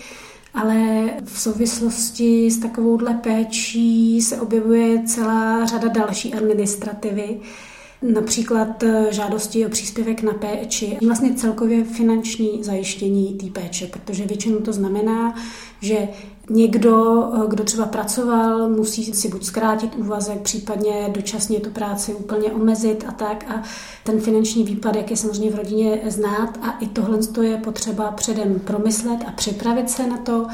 ale 0.54 1.10
v 1.26 1.40
souvislosti 1.40 2.52
s 2.52 2.58
takovouhle 2.58 3.14
péčí 3.14 4.22
se 4.22 4.42
objevuje 4.42 5.04
celá 5.06 5.66
řada 5.66 5.88
další 5.88 6.34
administrativy, 6.34 7.40
například 8.04 8.84
eh, 8.84 9.08
žádosti 9.12 9.66
o 9.66 9.70
příspěvek 9.70 10.24
na 10.24 10.34
péči, 10.34 10.98
vlastně 11.08 11.34
celkově 11.34 11.84
finanční 11.84 12.64
zajištění 12.64 13.34
té 13.34 13.62
péče, 13.62 13.88
protože 13.88 14.26
většinou 14.26 14.60
to 14.60 14.74
znamená, 14.74 15.36
že 15.82 16.08
někdo, 16.50 17.24
eh, 17.36 17.48
kdo 17.48 17.64
třeba 17.64 17.86
pracoval, 17.86 18.70
musí 18.70 19.14
si 19.14 19.30
buď 19.30 19.44
zkrátit 19.44 19.96
úvazek, 19.96 20.42
případně 20.42 21.10
dočasně 21.12 21.60
tu 21.60 21.70
práci 21.70 22.14
úplně 22.14 22.52
omezit 22.52 23.06
a 23.08 23.12
tak. 23.12 23.46
A 23.52 23.64
ten 24.04 24.20
finanční 24.20 24.64
výpadek 24.64 25.12
je 25.12 25.18
samozřejmě 25.18 25.52
v 25.52 25.56
rodině 25.56 26.02
znát 26.08 26.60
a 26.62 26.72
i 26.72 26.88
tohle 26.88 27.20
je 27.42 27.58
potřeba 27.58 28.12
předem 28.12 28.60
promyslet 28.60 29.20
a 29.28 29.32
připravit 29.32 29.90
se 29.90 30.08
na 30.08 30.18
to. 30.18 30.48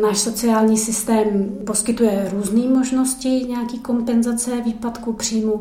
Náš 0.00 0.18
sociální 0.18 0.78
systém 0.78 1.56
poskytuje 1.66 2.30
různé 2.32 2.68
možnosti 2.68 3.28
nějaký 3.28 3.78
kompenzace 3.78 4.60
výpadku 4.60 5.12
příjmu. 5.12 5.60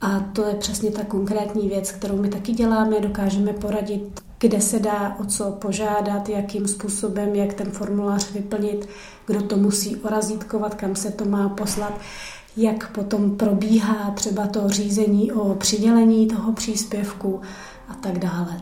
A 0.00 0.20
to 0.20 0.44
je 0.44 0.54
přesně 0.54 0.90
ta 0.90 1.04
konkrétní 1.04 1.68
věc, 1.68 1.90
kterou 1.90 2.16
my 2.16 2.28
taky 2.28 2.52
děláme. 2.52 3.00
Dokážeme 3.00 3.52
poradit, 3.52 4.20
kde 4.38 4.60
se 4.60 4.78
dá 4.78 5.16
o 5.20 5.24
co 5.24 5.50
požádat, 5.50 6.28
jakým 6.28 6.68
způsobem, 6.68 7.34
jak 7.34 7.54
ten 7.54 7.70
formulář 7.70 8.32
vyplnit, 8.32 8.88
kdo 9.26 9.42
to 9.42 9.56
musí 9.56 9.96
orazítkovat, 9.96 10.74
kam 10.74 10.96
se 10.96 11.10
to 11.10 11.24
má 11.24 11.48
poslat, 11.48 11.98
jak 12.56 12.92
potom 12.92 13.36
probíhá 13.36 14.10
třeba 14.10 14.46
to 14.46 14.68
řízení 14.68 15.32
o 15.32 15.54
přidělení 15.54 16.26
toho 16.26 16.52
příspěvku 16.52 17.40
a 17.88 17.94
tak 17.94 18.18
dále. 18.18 18.60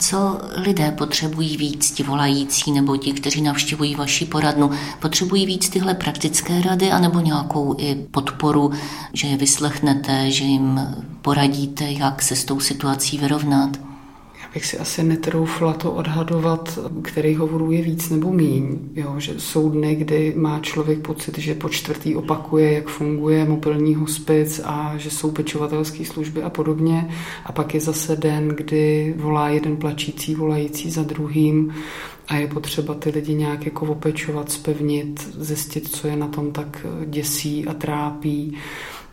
Co 0.00 0.40
lidé 0.56 0.90
potřebují 0.90 1.56
víc, 1.56 1.90
ti 1.90 2.02
volající 2.02 2.72
nebo 2.72 2.96
ti, 2.96 3.12
kteří 3.12 3.42
navštěvují 3.42 3.94
vaši 3.94 4.24
poradnu? 4.24 4.70
Potřebují 5.00 5.46
víc 5.46 5.68
tyhle 5.68 5.94
praktické 5.94 6.62
rady 6.62 6.90
anebo 6.90 7.20
nějakou 7.20 7.74
i 7.78 7.94
podporu, 7.94 8.72
že 9.12 9.28
je 9.28 9.36
vyslechnete, 9.36 10.30
že 10.30 10.44
jim 10.44 10.80
poradíte, 11.22 11.90
jak 11.90 12.22
se 12.22 12.36
s 12.36 12.44
tou 12.44 12.60
situací 12.60 13.18
vyrovnat? 13.18 13.89
Bych 14.54 14.66
si 14.66 14.78
asi 14.78 15.02
netroufla 15.02 15.72
to 15.72 15.92
odhadovat, 15.92 16.78
který 17.02 17.34
hovorů 17.34 17.72
je 17.72 17.82
víc 17.82 18.10
nebo 18.10 18.32
míň. 18.32 18.78
Jo, 18.94 19.14
že 19.18 19.34
jsou 19.38 19.70
dny, 19.70 19.94
kdy 19.94 20.34
má 20.36 20.60
člověk 20.60 20.98
pocit, 20.98 21.38
že 21.38 21.54
po 21.54 21.68
čtvrtý 21.68 22.16
opakuje, 22.16 22.72
jak 22.72 22.88
funguje 22.88 23.44
mobilní 23.44 23.94
hospic 23.94 24.60
a 24.64 24.94
že 24.96 25.10
jsou 25.10 25.30
pečovatelské 25.30 26.04
služby 26.04 26.42
a 26.42 26.50
podobně. 26.50 27.08
A 27.44 27.52
pak 27.52 27.74
je 27.74 27.80
zase 27.80 28.16
den, 28.16 28.48
kdy 28.48 29.14
volá 29.16 29.48
jeden 29.48 29.76
plačící, 29.76 30.34
volající 30.34 30.90
za 30.90 31.02
druhým 31.02 31.74
a 32.28 32.36
je 32.36 32.46
potřeba 32.46 32.94
ty 32.94 33.10
lidi 33.10 33.34
nějak 33.34 33.64
jako 33.64 33.86
opečovat, 33.86 34.52
spevnit, 34.52 35.28
zjistit, 35.38 35.88
co 35.88 36.06
je 36.06 36.16
na 36.16 36.28
tom 36.28 36.52
tak 36.52 36.86
děsí 37.06 37.66
a 37.66 37.74
trápí 37.74 38.56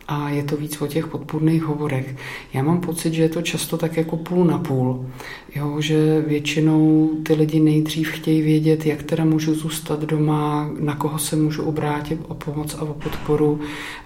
a 0.08 0.30
je 0.30 0.42
to 0.42 0.56
víc 0.56 0.82
o 0.82 0.86
těch 0.86 1.06
podpůrných 1.06 1.62
hovorech. 1.62 2.16
Já 2.52 2.62
mám 2.62 2.80
pocit, 2.80 3.14
že 3.14 3.22
je 3.22 3.28
to 3.28 3.42
často 3.42 3.76
tak 3.76 3.96
jako 3.96 4.16
půl 4.16 4.44
na 4.44 4.58
půl, 4.58 5.06
jo, 5.54 5.80
že 5.80 6.20
většinou 6.26 7.10
ty 7.22 7.34
lidi 7.34 7.60
nejdřív 7.60 8.08
chtějí 8.10 8.42
vědět, 8.42 8.86
jak 8.86 9.02
teda 9.02 9.24
můžu 9.24 9.54
zůstat 9.54 10.00
doma, 10.00 10.70
na 10.80 10.94
koho 10.94 11.18
se 11.18 11.36
můžu 11.36 11.62
obrátit 11.62 12.20
o 12.28 12.34
pomoc 12.34 12.74
a 12.74 12.82
o 12.82 12.94
podporu 12.94 13.60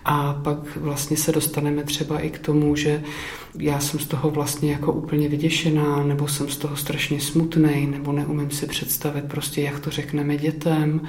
a 0.04 0.34
pak 0.44 0.76
vlastně 0.76 1.16
se 1.16 1.32
dostaneme 1.32 1.84
třeba 1.84 2.18
i 2.18 2.30
k 2.30 2.38
tomu, 2.38 2.76
že 2.76 3.02
já 3.58 3.80
jsem 3.80 4.00
z 4.00 4.06
toho 4.06 4.30
vlastně 4.30 4.72
jako 4.72 4.92
úplně 4.92 5.28
vyděšená, 5.28 6.04
nebo 6.04 6.28
jsem 6.28 6.48
z 6.48 6.56
toho 6.56 6.76
strašně 6.76 7.20
smutný, 7.20 7.86
nebo 7.86 8.12
neumím 8.12 8.50
si 8.50 8.66
představit 8.66 9.24
prostě, 9.24 9.62
jak 9.62 9.80
to 9.80 9.90
řekneme 9.90 10.36
dětem 10.36 11.00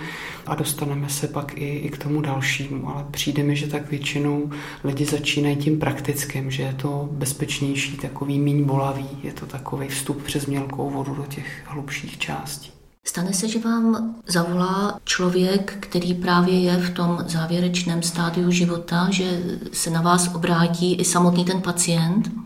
a 0.45 0.55
dostaneme 0.55 1.09
se 1.09 1.27
pak 1.27 1.57
i, 1.57 1.77
i 1.77 1.89
k 1.89 1.97
tomu 1.97 2.21
dalšímu. 2.21 2.89
Ale 2.89 3.05
přijde 3.11 3.43
mi, 3.43 3.55
že 3.55 3.67
tak 3.67 3.91
většinou 3.91 4.49
lidi 4.83 5.05
začínají 5.05 5.55
tím 5.55 5.79
praktickým, 5.79 6.51
že 6.51 6.63
je 6.63 6.73
to 6.73 7.09
bezpečnější, 7.11 7.97
takový 7.97 8.39
míň 8.39 8.63
bolavý, 8.63 9.07
je 9.23 9.33
to 9.33 9.45
takový 9.45 9.87
vstup 9.87 10.23
přes 10.23 10.45
mělkou 10.45 10.89
vodu 10.89 11.15
do 11.15 11.25
těch 11.25 11.63
hlubších 11.65 12.17
částí. 12.17 12.82
Stane 13.05 13.33
se, 13.33 13.47
že 13.47 13.59
vám 13.59 14.15
zavolá 14.27 14.99
člověk, 15.03 15.77
který 15.79 16.13
právě 16.13 16.59
je 16.59 16.77
v 16.77 16.93
tom 16.93 17.23
závěrečném 17.27 18.03
stádiu 18.03 18.51
života, 18.51 19.07
že 19.11 19.41
se 19.73 19.89
na 19.89 20.01
vás 20.01 20.35
obrátí 20.35 20.95
i 20.95 21.05
samotný 21.05 21.45
ten 21.45 21.61
pacient? 21.61 22.42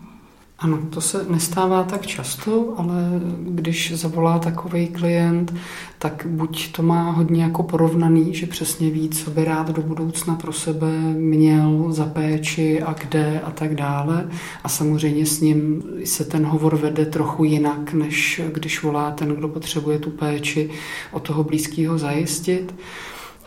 Ano, 0.60 0.78
to 0.90 1.00
se 1.00 1.26
nestává 1.28 1.82
tak 1.82 2.06
často, 2.06 2.74
ale 2.76 2.94
když 3.38 3.92
zavolá 3.94 4.38
takový 4.38 4.88
klient, 4.88 5.54
tak 5.98 6.26
buď 6.30 6.72
to 6.72 6.82
má 6.82 7.10
hodně 7.10 7.42
jako 7.42 7.62
porovnaný, 7.62 8.34
že 8.34 8.46
přesně 8.46 8.90
ví, 8.90 9.08
co 9.08 9.30
by 9.30 9.44
rád 9.44 9.70
do 9.70 9.82
budoucna 9.82 10.34
pro 10.34 10.52
sebe 10.52 10.90
měl 11.14 11.86
za 11.88 12.04
péči 12.04 12.82
a 12.82 12.92
kde 12.92 13.40
a 13.40 13.50
tak 13.50 13.74
dále. 13.74 14.28
A 14.64 14.68
samozřejmě 14.68 15.26
s 15.26 15.40
ním 15.40 15.82
se 16.04 16.24
ten 16.24 16.46
hovor 16.46 16.76
vede 16.76 17.06
trochu 17.06 17.44
jinak, 17.44 17.92
než 17.92 18.40
když 18.52 18.82
volá 18.82 19.10
ten, 19.10 19.28
kdo 19.28 19.48
potřebuje 19.48 19.98
tu 19.98 20.10
péči 20.10 20.70
o 21.12 21.20
toho 21.20 21.44
blízkého 21.44 21.98
zajistit 21.98 22.74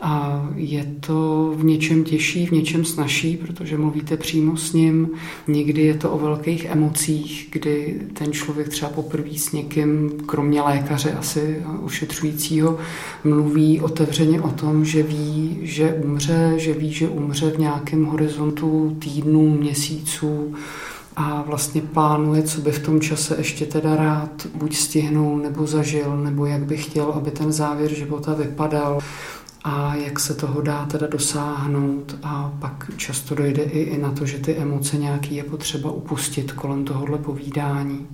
a 0.02 0.48
je 0.54 0.84
to 1.00 1.52
v 1.56 1.64
něčem 1.64 2.04
těžší, 2.04 2.46
v 2.46 2.50
něčem 2.50 2.84
snažší, 2.84 3.36
protože 3.36 3.78
mluvíte 3.78 4.16
přímo 4.16 4.56
s 4.56 4.72
ním. 4.72 5.10
Někdy 5.48 5.82
je 5.82 5.94
to 5.94 6.10
o 6.10 6.18
velkých 6.18 6.64
emocích, 6.64 7.48
kdy 7.52 8.00
ten 8.14 8.32
člověk 8.32 8.68
třeba 8.68 8.90
poprvé 8.90 9.38
s 9.38 9.52
někým, 9.52 10.10
kromě 10.26 10.62
lékaře 10.62 11.12
asi 11.12 11.56
ošetřujícího, 11.84 12.78
mluví 13.24 13.80
otevřeně 13.80 14.40
o 14.40 14.50
tom, 14.50 14.84
že 14.84 15.02
ví, 15.02 15.58
že 15.62 15.94
umře, 16.04 16.54
že 16.56 16.72
ví, 16.72 16.92
že 16.92 17.08
umře 17.08 17.50
v 17.50 17.58
nějakém 17.58 18.04
horizontu 18.04 18.96
týdnů, 19.00 19.56
měsíců, 19.56 20.54
a 21.16 21.44
vlastně 21.46 21.80
plánuje, 21.80 22.42
co 22.42 22.60
by 22.60 22.72
v 22.72 22.82
tom 22.82 23.00
čase 23.00 23.34
ještě 23.38 23.66
teda 23.66 23.96
rád 23.96 24.46
buď 24.54 24.76
stihnul, 24.76 25.38
nebo 25.38 25.66
zažil, 25.66 26.16
nebo 26.16 26.46
jak 26.46 26.64
by 26.64 26.76
chtěl, 26.76 27.04
aby 27.04 27.30
ten 27.30 27.52
závěr 27.52 27.94
života 27.94 28.34
vypadal 28.34 29.00
a 29.64 29.94
jak 29.94 30.20
se 30.20 30.34
toho 30.34 30.60
dá 30.62 30.86
teda 30.86 31.06
dosáhnout 31.06 32.16
a 32.22 32.52
pak 32.58 32.90
často 32.96 33.34
dojde 33.34 33.62
i, 33.62 33.78
i 33.78 33.98
na 33.98 34.12
to, 34.12 34.26
že 34.26 34.38
ty 34.38 34.56
emoce 34.56 34.98
nějaký 34.98 35.34
je 35.34 35.44
potřeba 35.44 35.90
upustit 35.90 36.52
kolem 36.52 36.84
tohohle 36.84 37.18
povídání. 37.18 38.06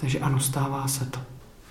Takže 0.00 0.18
ano, 0.18 0.40
stává 0.40 0.88
se 0.88 1.04
to. 1.04 1.20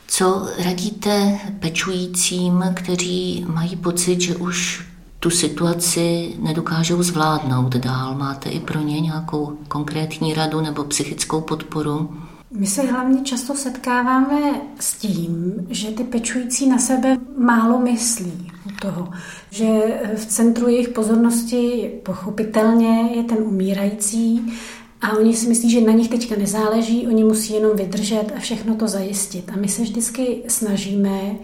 Co 0.07 0.49
radíte 0.65 1.39
pečujícím, 1.59 2.63
kteří 2.73 3.45
mají 3.53 3.75
pocit, 3.75 4.21
že 4.21 4.35
už 4.35 4.87
tu 5.19 5.29
situaci 5.29 6.35
nedokážou 6.39 7.03
zvládnout 7.03 7.75
dál? 7.75 8.15
Máte 8.15 8.49
i 8.49 8.59
pro 8.59 8.79
ně 8.79 9.01
nějakou 9.01 9.57
konkrétní 9.67 10.33
radu 10.33 10.61
nebo 10.61 10.83
psychickou 10.83 11.41
podporu? 11.41 12.17
My 12.51 12.67
se 12.67 12.81
hlavně 12.81 13.23
často 13.23 13.55
setkáváme 13.55 14.61
s 14.79 14.93
tím, 14.93 15.53
že 15.69 15.91
ty 15.91 16.03
pečující 16.03 16.69
na 16.69 16.77
sebe 16.77 17.17
málo 17.37 17.79
myslí 17.79 18.51
toho, 18.81 19.09
že 19.51 19.65
v 20.15 20.25
centru 20.25 20.67
jejich 20.67 20.89
pozornosti 20.89 21.91
pochopitelně 22.03 23.09
je 23.15 23.23
ten 23.23 23.37
umírající 23.37 24.53
a 25.01 25.17
oni 25.17 25.35
si 25.35 25.47
myslí, 25.47 25.71
že 25.71 25.81
na 25.81 25.93
nich 25.93 26.09
teďka 26.09 26.35
nezáleží, 26.35 27.07
oni 27.07 27.23
musí 27.23 27.53
jenom 27.53 27.77
vydržet 27.77 28.25
a 28.35 28.39
všechno 28.39 28.75
to 28.75 28.87
zajistit. 28.87 29.51
A 29.53 29.55
my 29.55 29.67
se 29.67 29.81
vždycky 29.81 30.43
snažíme 30.47 31.35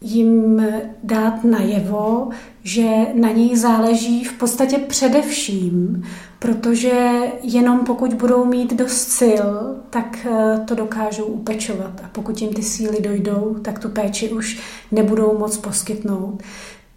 jim 0.00 0.62
dát 1.02 1.44
najevo, 1.44 2.28
že 2.62 2.86
na 3.14 3.30
nich 3.30 3.58
záleží 3.58 4.24
v 4.24 4.32
podstatě 4.32 4.78
především, 4.78 6.02
protože 6.38 7.18
jenom 7.42 7.80
pokud 7.80 8.14
budou 8.14 8.44
mít 8.44 8.74
dost 8.74 9.08
sil, 9.18 9.46
tak 9.90 10.26
eh, 10.30 10.60
to 10.64 10.74
dokážou 10.74 11.24
upečovat. 11.24 12.00
A 12.04 12.08
pokud 12.12 12.40
jim 12.40 12.52
ty 12.52 12.62
síly 12.62 13.00
dojdou, 13.00 13.56
tak 13.62 13.78
tu 13.78 13.88
péči 13.88 14.28
už 14.28 14.58
nebudou 14.92 15.38
moc 15.38 15.56
poskytnout. 15.56 16.42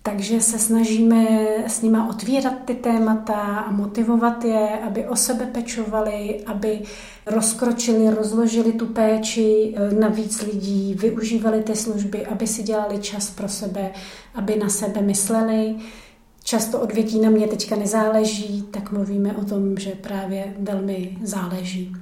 Takže 0.04 0.42
se 0.42 0.60
snažíme 0.60 1.28
s 1.68 1.82
nima 1.82 2.10
otvírat 2.10 2.54
ty 2.66 2.76
témata 2.76 3.36
a 3.36 3.72
motivovat 3.72 4.46
je, 4.46 4.80
aby 4.80 5.08
o 5.08 5.16
sebe 5.16 5.46
pečovali, 5.46 6.44
aby 6.46 6.82
rozkročili, 7.26 8.10
rozložili 8.10 8.74
tu 8.74 8.86
péči 8.86 9.74
eh, 9.76 9.94
na 9.94 10.08
víc 10.08 10.42
lidí, 10.42 10.94
využívali 10.94 11.64
ty 11.64 11.76
služby, 11.76 12.26
aby 12.26 12.48
si 12.48 12.64
dělali 12.64 13.00
čas 13.00 13.30
pro 13.30 13.48
sebe, 13.48 13.92
aby 14.36 14.56
na 14.56 14.70
sebe 14.70 15.02
mysleli. 15.02 15.76
Často 16.44 16.80
odvětí 16.80 17.20
na 17.20 17.30
mě 17.30 17.48
teďka 17.48 17.76
nezáleží, 17.76 18.62
tak 18.72 18.92
mluvíme 18.92 19.36
o 19.38 19.46
tom, 19.46 19.78
že 19.78 19.92
právě 19.92 20.54
velmi 20.60 21.18
záleží. 21.24 21.96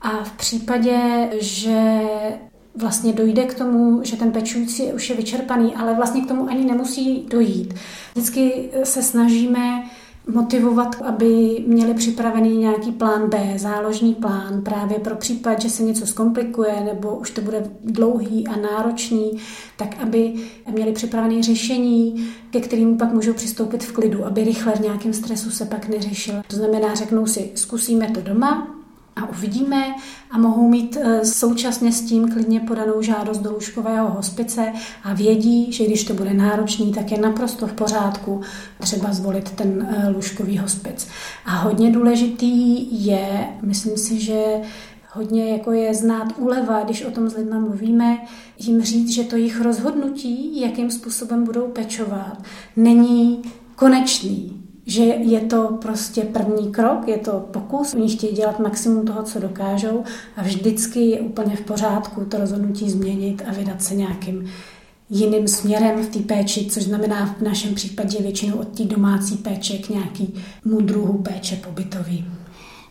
A 0.00 0.24
v 0.24 0.32
případě, 0.32 1.28
že 1.40 2.00
vlastně 2.76 3.12
dojde 3.12 3.44
k 3.44 3.54
tomu, 3.54 4.00
že 4.02 4.16
ten 4.16 4.32
pečující 4.32 4.82
už 4.82 5.10
je 5.10 5.16
vyčerpaný, 5.16 5.74
ale 5.74 5.94
vlastně 5.94 6.22
k 6.22 6.28
tomu 6.28 6.48
ani 6.48 6.64
nemusí 6.64 7.26
dojít. 7.30 7.74
Vždycky 8.14 8.70
se 8.84 9.02
snažíme 9.02 9.84
motivovat, 10.32 11.02
aby 11.02 11.64
měli 11.66 11.94
připravený 11.94 12.56
nějaký 12.56 12.92
plán 12.92 13.30
B, 13.30 13.54
záložní 13.56 14.14
plán, 14.14 14.62
právě 14.62 14.98
pro 14.98 15.16
případ, 15.16 15.62
že 15.62 15.70
se 15.70 15.82
něco 15.82 16.06
zkomplikuje 16.06 16.80
nebo 16.84 17.16
už 17.16 17.30
to 17.30 17.40
bude 17.40 17.70
dlouhý 17.84 18.48
a 18.48 18.56
náročný, 18.56 19.30
tak 19.76 20.02
aby 20.02 20.34
měli 20.70 20.92
připravené 20.92 21.42
řešení, 21.42 22.28
ke 22.50 22.60
kterým 22.60 22.98
pak 22.98 23.12
můžou 23.12 23.32
přistoupit 23.32 23.84
v 23.84 23.92
klidu, 23.92 24.26
aby 24.26 24.44
rychle 24.44 24.72
v 24.72 24.80
nějakém 24.80 25.12
stresu 25.12 25.50
se 25.50 25.64
pak 25.64 25.88
neřešil. 25.88 26.34
To 26.46 26.56
znamená, 26.56 26.94
řeknou 26.94 27.26
si, 27.26 27.50
zkusíme 27.54 28.10
to 28.10 28.20
doma, 28.20 28.81
a 29.16 29.28
uvidíme 29.28 29.94
a 30.30 30.38
mohou 30.38 30.68
mít 30.68 30.96
e, 30.96 31.24
současně 31.24 31.92
s 31.92 32.00
tím 32.00 32.32
klidně 32.32 32.60
podanou 32.60 33.02
žádost 33.02 33.38
do 33.38 33.52
lůžkového 33.52 34.10
hospice 34.10 34.72
a 35.04 35.14
vědí, 35.14 35.72
že 35.72 35.84
když 35.84 36.04
to 36.04 36.14
bude 36.14 36.34
náročný, 36.34 36.92
tak 36.92 37.12
je 37.12 37.18
naprosto 37.18 37.66
v 37.66 37.72
pořádku 37.72 38.40
třeba 38.80 39.12
zvolit 39.12 39.50
ten 39.50 39.88
e, 39.90 40.08
lůžkový 40.08 40.58
hospic. 40.58 41.08
A 41.44 41.50
hodně 41.50 41.90
důležitý 41.90 42.86
je, 43.06 43.48
myslím 43.62 43.96
si, 43.96 44.20
že 44.20 44.44
hodně 45.12 45.52
jako 45.52 45.72
je 45.72 45.94
znát 45.94 46.34
úleva, 46.38 46.84
když 46.84 47.04
o 47.04 47.10
tom 47.10 47.30
s 47.30 47.36
lidmi 47.36 47.58
mluvíme, 47.58 48.18
jim 48.58 48.82
říct, 48.82 49.08
že 49.08 49.24
to 49.24 49.36
jejich 49.36 49.60
rozhodnutí, 49.60 50.60
jakým 50.60 50.90
způsobem 50.90 51.44
budou 51.44 51.68
pečovat, 51.68 52.42
není 52.76 53.42
konečný 53.76 54.62
že 54.86 55.02
je 55.02 55.40
to 55.40 55.78
prostě 55.82 56.22
první 56.22 56.72
krok, 56.72 57.08
je 57.08 57.18
to 57.18 57.32
pokus, 57.32 57.94
oni 57.94 58.08
chtějí 58.08 58.32
dělat 58.36 58.60
maximum 58.60 59.06
toho, 59.06 59.22
co 59.22 59.40
dokážou 59.40 60.04
a 60.36 60.42
vždycky 60.42 61.00
je 61.00 61.20
úplně 61.20 61.56
v 61.56 61.60
pořádku 61.60 62.24
to 62.24 62.38
rozhodnutí 62.38 62.90
změnit 62.90 63.42
a 63.48 63.52
vydat 63.52 63.82
se 63.82 63.94
nějakým 63.94 64.50
jiným 65.10 65.48
směrem 65.48 66.02
v 66.02 66.08
té 66.08 66.18
péči, 66.18 66.66
což 66.70 66.82
znamená 66.82 67.36
v 67.38 67.42
našem 67.42 67.74
případě 67.74 68.18
většinou 68.22 68.56
od 68.56 68.68
té 68.68 68.84
domácí 68.84 69.36
péče 69.36 69.78
k 69.78 69.88
nějakému 69.88 70.80
druhu 70.80 71.18
péče 71.18 71.56
pobytový. 71.56 72.24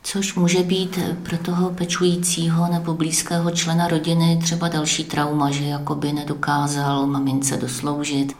Což 0.03 0.35
může 0.35 0.63
být 0.63 0.99
pro 1.23 1.37
toho 1.37 1.69
pečujícího 1.69 2.67
nebo 2.71 2.93
blízkého 2.93 3.51
člena 3.51 3.87
rodiny 3.87 4.39
třeba 4.43 4.67
další 4.67 5.03
trauma, 5.03 5.51
že 5.51 5.65
jakoby 5.65 6.13
nedokázal 6.13 7.07
mamince 7.07 7.57
dosloužit. 7.57 8.33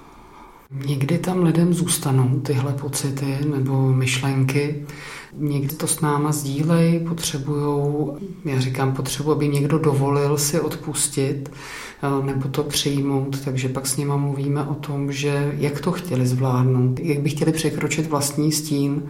Někdy 0.73 1.17
tam 1.17 1.43
lidem 1.43 1.73
zůstanou 1.73 2.39
tyhle 2.39 2.73
pocity 2.73 3.37
nebo 3.45 3.93
myšlenky. 3.93 4.85
Někdy 5.33 5.75
to 5.75 5.87
s 5.87 6.01
náma 6.01 6.31
sdílej, 6.31 6.99
potřebujou, 6.99 8.17
já 8.45 8.59
říkám, 8.59 8.93
potřebuji, 8.93 9.31
aby 9.31 9.47
někdo 9.47 9.79
dovolil 9.79 10.37
si 10.37 10.59
odpustit 10.59 11.51
eh, 12.03 12.25
nebo 12.25 12.47
to 12.47 12.63
přijmout, 12.63 13.39
takže 13.45 13.69
pak 13.69 13.87
s 13.87 13.97
nima 13.97 14.17
mluvíme 14.17 14.63
o 14.63 14.73
tom, 14.75 15.11
že 15.11 15.55
jak 15.57 15.81
to 15.81 15.91
chtěli 15.91 16.27
zvládnout, 16.27 16.99
jak 16.99 17.19
by 17.19 17.29
chtěli 17.29 17.51
překročit 17.51 18.07
vlastní 18.07 18.51
stín 18.51 19.03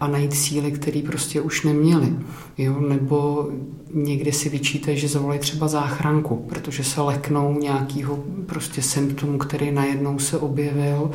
a 0.00 0.06
najít 0.06 0.34
síly, 0.34 0.72
které 0.72 1.02
prostě 1.06 1.40
už 1.40 1.62
neměli. 1.62 2.12
Jo? 2.58 2.80
Nebo 2.80 3.48
někdy 3.94 4.32
si 4.32 4.48
vyčítají, 4.48 4.98
že 4.98 5.08
zavolají 5.08 5.40
třeba 5.40 5.68
záchranku, 5.68 6.46
protože 6.48 6.84
se 6.84 7.00
leknou 7.00 7.58
nějakého 7.58 8.24
prostě 8.46 8.82
symptomu, 8.82 9.38
který 9.38 9.70
najednou 9.70 10.18
se 10.18 10.38
objevil 10.38 11.10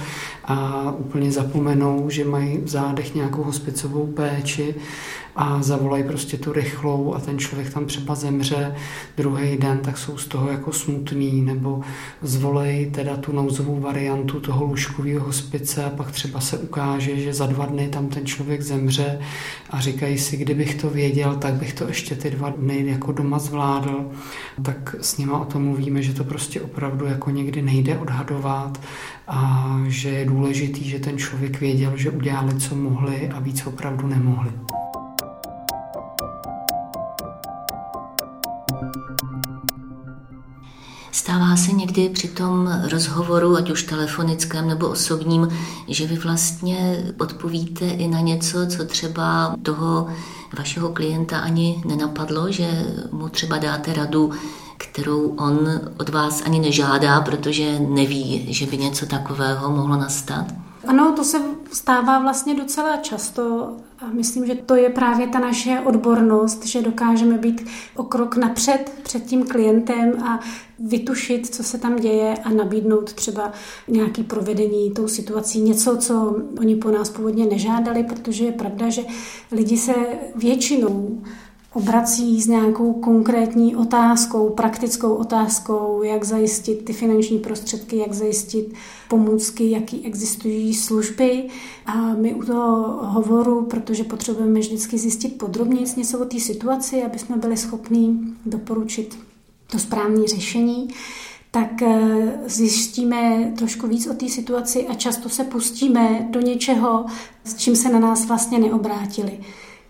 a 0.46 0.92
úplně 0.98 1.32
zapomenou, 1.32 2.10
že 2.10 2.26
mají 2.26 2.58
v 2.58 2.68
zádech 2.68 3.16
nějakou 3.16 3.44
hospicovou 3.44 4.08
péči 4.08 4.76
a 5.36 5.62
zavolají 5.62 6.04
prostě 6.04 6.38
tu 6.38 6.54
rychlou 6.54 7.14
a 7.14 7.20
ten 7.20 7.40
člověk 7.40 7.74
tam 7.74 7.86
třeba 7.86 8.16
zemře 8.16 8.76
druhý 9.18 9.58
den, 9.58 9.78
tak 9.78 9.98
jsou 9.98 10.18
z 10.18 10.28
toho 10.28 10.50
jako 10.50 10.74
smutný, 10.74 11.42
nebo 11.42 11.82
zvolej 12.22 12.92
teda 12.92 13.18
tu 13.18 13.32
nouzovou 13.32 13.80
variantu 13.80 14.40
toho 14.40 14.66
lůžkového 14.66 15.26
hospice 15.26 15.86
a 15.86 15.90
pak 15.90 16.12
třeba 16.12 16.40
se 16.40 16.58
ukáže, 16.58 17.20
že 17.20 17.34
za 17.34 17.46
dva 17.46 17.66
dny 17.66 17.88
tam 17.88 18.08
ten 18.08 18.26
člověk 18.26 18.62
zemře 18.62 19.20
a 19.70 19.80
říkají 19.80 20.18
si, 20.18 20.38
kdybych 20.38 20.76
to 20.76 20.90
věděl, 20.90 21.36
tak 21.36 21.54
bych 21.54 21.74
to 21.74 21.88
ještě 21.88 22.16
ty 22.16 22.30
dva 22.30 22.50
dny 22.50 22.86
jako 22.88 23.12
doma 23.12 23.40
zvládl. 23.40 24.12
Tak 24.64 24.96
s 25.02 25.18
nima 25.18 25.40
o 25.40 25.46
tom 25.46 25.64
mluvíme, 25.64 26.02
že 26.02 26.14
to 26.14 26.24
prostě 26.24 26.62
opravdu 26.62 27.06
jako 27.06 27.30
někdy 27.30 27.62
nejde 27.62 27.98
odhadovat 27.98 28.82
a 29.28 29.80
že 29.88 30.10
je 30.10 30.26
důležitý, 30.26 30.90
že 30.90 31.00
ten 31.00 31.18
člověk 31.18 31.60
věděl, 31.60 31.92
že 31.96 32.10
udělali, 32.10 32.56
co 32.56 32.76
mohli 32.76 33.30
a 33.30 33.40
víc 33.40 33.66
opravdu 33.68 34.08
nemohli. 34.08 34.52
Stává 41.16 41.56
se 41.56 41.72
někdy 41.72 42.10
při 42.10 42.28
tom 42.28 42.82
rozhovoru, 42.92 43.56
ať 43.56 43.72
už 43.72 43.84
telefonickém 43.84 44.68
nebo 44.68 44.88
osobním, 44.88 45.48
že 45.88 46.08
vy 46.08 46.16
vlastně 46.16 47.04
odpovíte 47.20 47.86
i 47.86 48.08
na 48.08 48.20
něco, 48.20 48.68
co 48.68 48.86
třeba 48.86 49.56
toho 49.64 50.08
vašeho 50.58 50.90
klienta 50.90 51.40
ani 51.40 51.82
nenapadlo, 51.86 52.52
že 52.52 52.86
mu 53.12 53.30
třeba 53.30 53.58
dáte 53.58 53.94
radu, 53.94 54.32
kterou 54.78 55.28
on 55.28 55.82
od 55.98 56.10
vás 56.10 56.42
ani 56.46 56.60
nežádá, 56.60 57.22
protože 57.22 57.80
neví, 57.80 58.54
že 58.54 58.66
by 58.66 58.78
něco 58.78 59.06
takového 59.06 59.72
mohlo 59.72 59.96
nastat? 59.96 60.46
Ano, 60.88 61.14
to 61.16 61.24
se 61.24 61.42
stává 61.76 62.20
vlastně 62.20 62.56
docela 62.56 62.98
často 62.98 63.76
a 64.00 64.06
myslím, 64.14 64.46
že 64.46 64.56
to 64.56 64.76
je 64.76 64.90
právě 64.90 65.28
ta 65.28 65.40
naše 65.40 65.80
odbornost, 65.80 66.66
že 66.66 66.82
dokážeme 66.82 67.38
být 67.38 67.66
o 67.96 68.04
krok 68.04 68.38
napřed 68.38 68.94
před 69.04 69.26
tím 69.26 69.48
klientem 69.48 70.24
a 70.24 70.40
vytušit, 70.80 71.56
co 71.56 71.64
se 71.64 71.78
tam 71.78 71.96
děje 71.96 72.38
a 72.44 72.50
nabídnout 72.50 73.14
třeba 73.14 73.52
nějaký 73.88 74.24
provedení 74.24 74.92
tou 74.92 75.08
situací, 75.08 75.62
něco, 75.62 75.98
co 75.98 76.42
oni 76.60 76.76
po 76.76 76.92
nás 76.92 77.10
původně 77.10 77.46
nežádali, 77.46 78.04
protože 78.04 78.46
je 78.46 78.52
pravda, 78.52 78.90
že 78.90 79.02
lidi 79.52 79.78
se 79.78 79.94
většinou 80.36 81.22
obrací 81.76 82.42
s 82.42 82.48
nějakou 82.48 82.94
konkrétní 82.94 83.76
otázkou, 83.76 84.50
praktickou 84.50 85.14
otázkou, 85.14 86.04
jak 86.04 86.24
zajistit 86.24 86.86
ty 86.86 86.94
finanční 86.94 87.40
prostředky, 87.40 87.98
jak 87.98 88.14
zajistit 88.14 88.74
pomůcky, 89.10 89.72
jaký 89.72 90.06
existují 90.06 90.74
služby. 90.74 91.48
A 91.86 91.96
my 91.96 92.34
u 92.34 92.44
toho 92.44 93.06
hovoru, 93.06 93.66
protože 93.66 94.04
potřebujeme 94.04 94.60
vždycky 94.60 94.98
zjistit 94.98 95.38
podrobně 95.38 95.82
něco 95.98 96.20
o 96.20 96.26
té 96.26 96.40
situaci, 96.40 97.04
aby 97.04 97.20
jsme 97.20 97.38
byli 97.38 97.58
schopni 97.58 98.18
doporučit 98.46 99.18
to 99.72 99.80
správné 99.80 100.28
řešení, 100.28 100.88
tak 101.52 101.82
eh, 101.82 102.40
zjistíme 102.46 103.54
trošku 103.58 103.88
víc 103.88 104.08
o 104.08 104.14
té 104.14 104.30
situaci 104.30 104.88
a 104.88 104.94
často 104.94 105.30
se 105.30 105.44
pustíme 105.44 106.28
do 106.30 106.42
něčeho, 106.42 107.06
s 107.44 107.56
čím 107.56 107.76
se 107.76 107.90
na 107.90 108.00
nás 108.00 108.26
vlastně 108.26 108.60
neobrátili. 108.60 109.40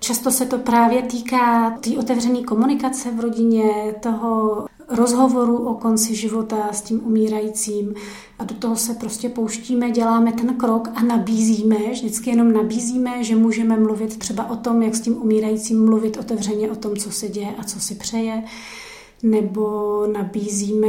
Často 0.05 0.31
se 0.31 0.45
to 0.45 0.57
právě 0.57 1.01
týká 1.01 1.69
té 1.69 1.79
tý 1.79 1.97
otevřené 1.97 2.43
komunikace 2.43 3.11
v 3.11 3.19
rodině, 3.19 3.95
toho 3.99 4.65
rozhovoru 4.89 5.57
o 5.57 5.73
konci 5.73 6.15
života 6.15 6.69
s 6.71 6.81
tím 6.81 7.01
umírajícím. 7.05 7.93
A 8.39 8.43
do 8.43 8.55
toho 8.55 8.75
se 8.75 8.93
prostě 8.93 9.29
pouštíme, 9.29 9.91
děláme 9.91 10.33
ten 10.33 10.53
krok 10.53 10.89
a 10.95 11.03
nabízíme, 11.03 11.77
vždycky 11.91 12.29
jenom 12.29 12.53
nabízíme, 12.53 13.23
že 13.23 13.35
můžeme 13.35 13.79
mluvit 13.79 14.19
třeba 14.19 14.49
o 14.49 14.55
tom, 14.55 14.81
jak 14.81 14.95
s 14.95 15.01
tím 15.01 15.17
umírajícím 15.21 15.85
mluvit 15.85 16.17
otevřeně 16.17 16.71
o 16.71 16.75
tom, 16.75 16.95
co 16.95 17.11
se 17.11 17.27
děje 17.27 17.55
a 17.57 17.63
co 17.63 17.79
si 17.79 17.95
přeje. 17.95 18.43
Nebo 19.23 20.03
nabízíme, 20.11 20.87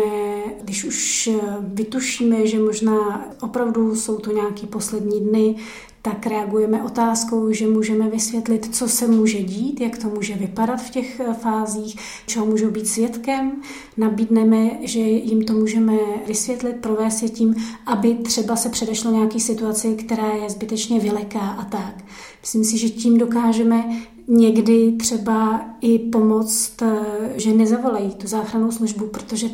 když 0.62 0.85
už 0.85 1.31
vytušíme, 1.61 2.46
že 2.46 2.59
možná 2.59 3.24
opravdu 3.42 3.96
jsou 3.96 4.16
to 4.16 4.33
nějaké 4.33 4.66
poslední 4.66 5.20
dny, 5.20 5.57
tak 6.06 6.26
reagujeme 6.26 6.82
otázkou, 6.82 7.52
že 7.52 7.66
můžeme 7.66 8.10
vysvětlit, 8.10 8.74
co 8.76 8.88
se 8.88 9.08
může 9.08 9.42
dít, 9.42 9.80
jak 9.80 9.98
to 9.98 10.08
může 10.08 10.34
vypadat 10.34 10.76
v 10.76 10.90
těch 10.90 11.20
eh, 11.20 11.34
fázích, 11.34 11.96
čeho 12.26 12.46
můžou 12.46 12.70
být 12.70 12.88
svědkem. 12.88 13.52
Nabídneme, 13.96 14.70
že 14.80 15.00
jim 15.00 15.44
to 15.44 15.52
můžeme 15.52 15.92
vysvětlit, 16.26 16.76
provést 16.80 17.22
je 17.22 17.28
tím, 17.28 17.54
aby 17.86 18.14
třeba 18.14 18.56
se 18.56 18.68
předešlo 18.68 19.10
nějaké 19.10 19.40
situaci, 19.40 19.94
která 19.94 20.32
je 20.32 20.50
zbytečně 20.50 21.00
vyleká 21.00 21.40
a 21.40 21.64
tak. 21.64 22.04
Myslím 22.40 22.64
si, 22.64 22.78
že 22.78 22.88
tím 22.88 23.18
dokážeme 23.18 23.84
někdy 24.28 24.92
třeba 24.92 25.60
i 25.80 25.98
pomoct, 25.98 26.82
eh, 26.82 26.98
že 27.36 27.52
nezavolají 27.52 28.10
tu 28.10 28.26
záchrannou 28.26 28.72
službu, 28.72 29.06
protože 29.06 29.48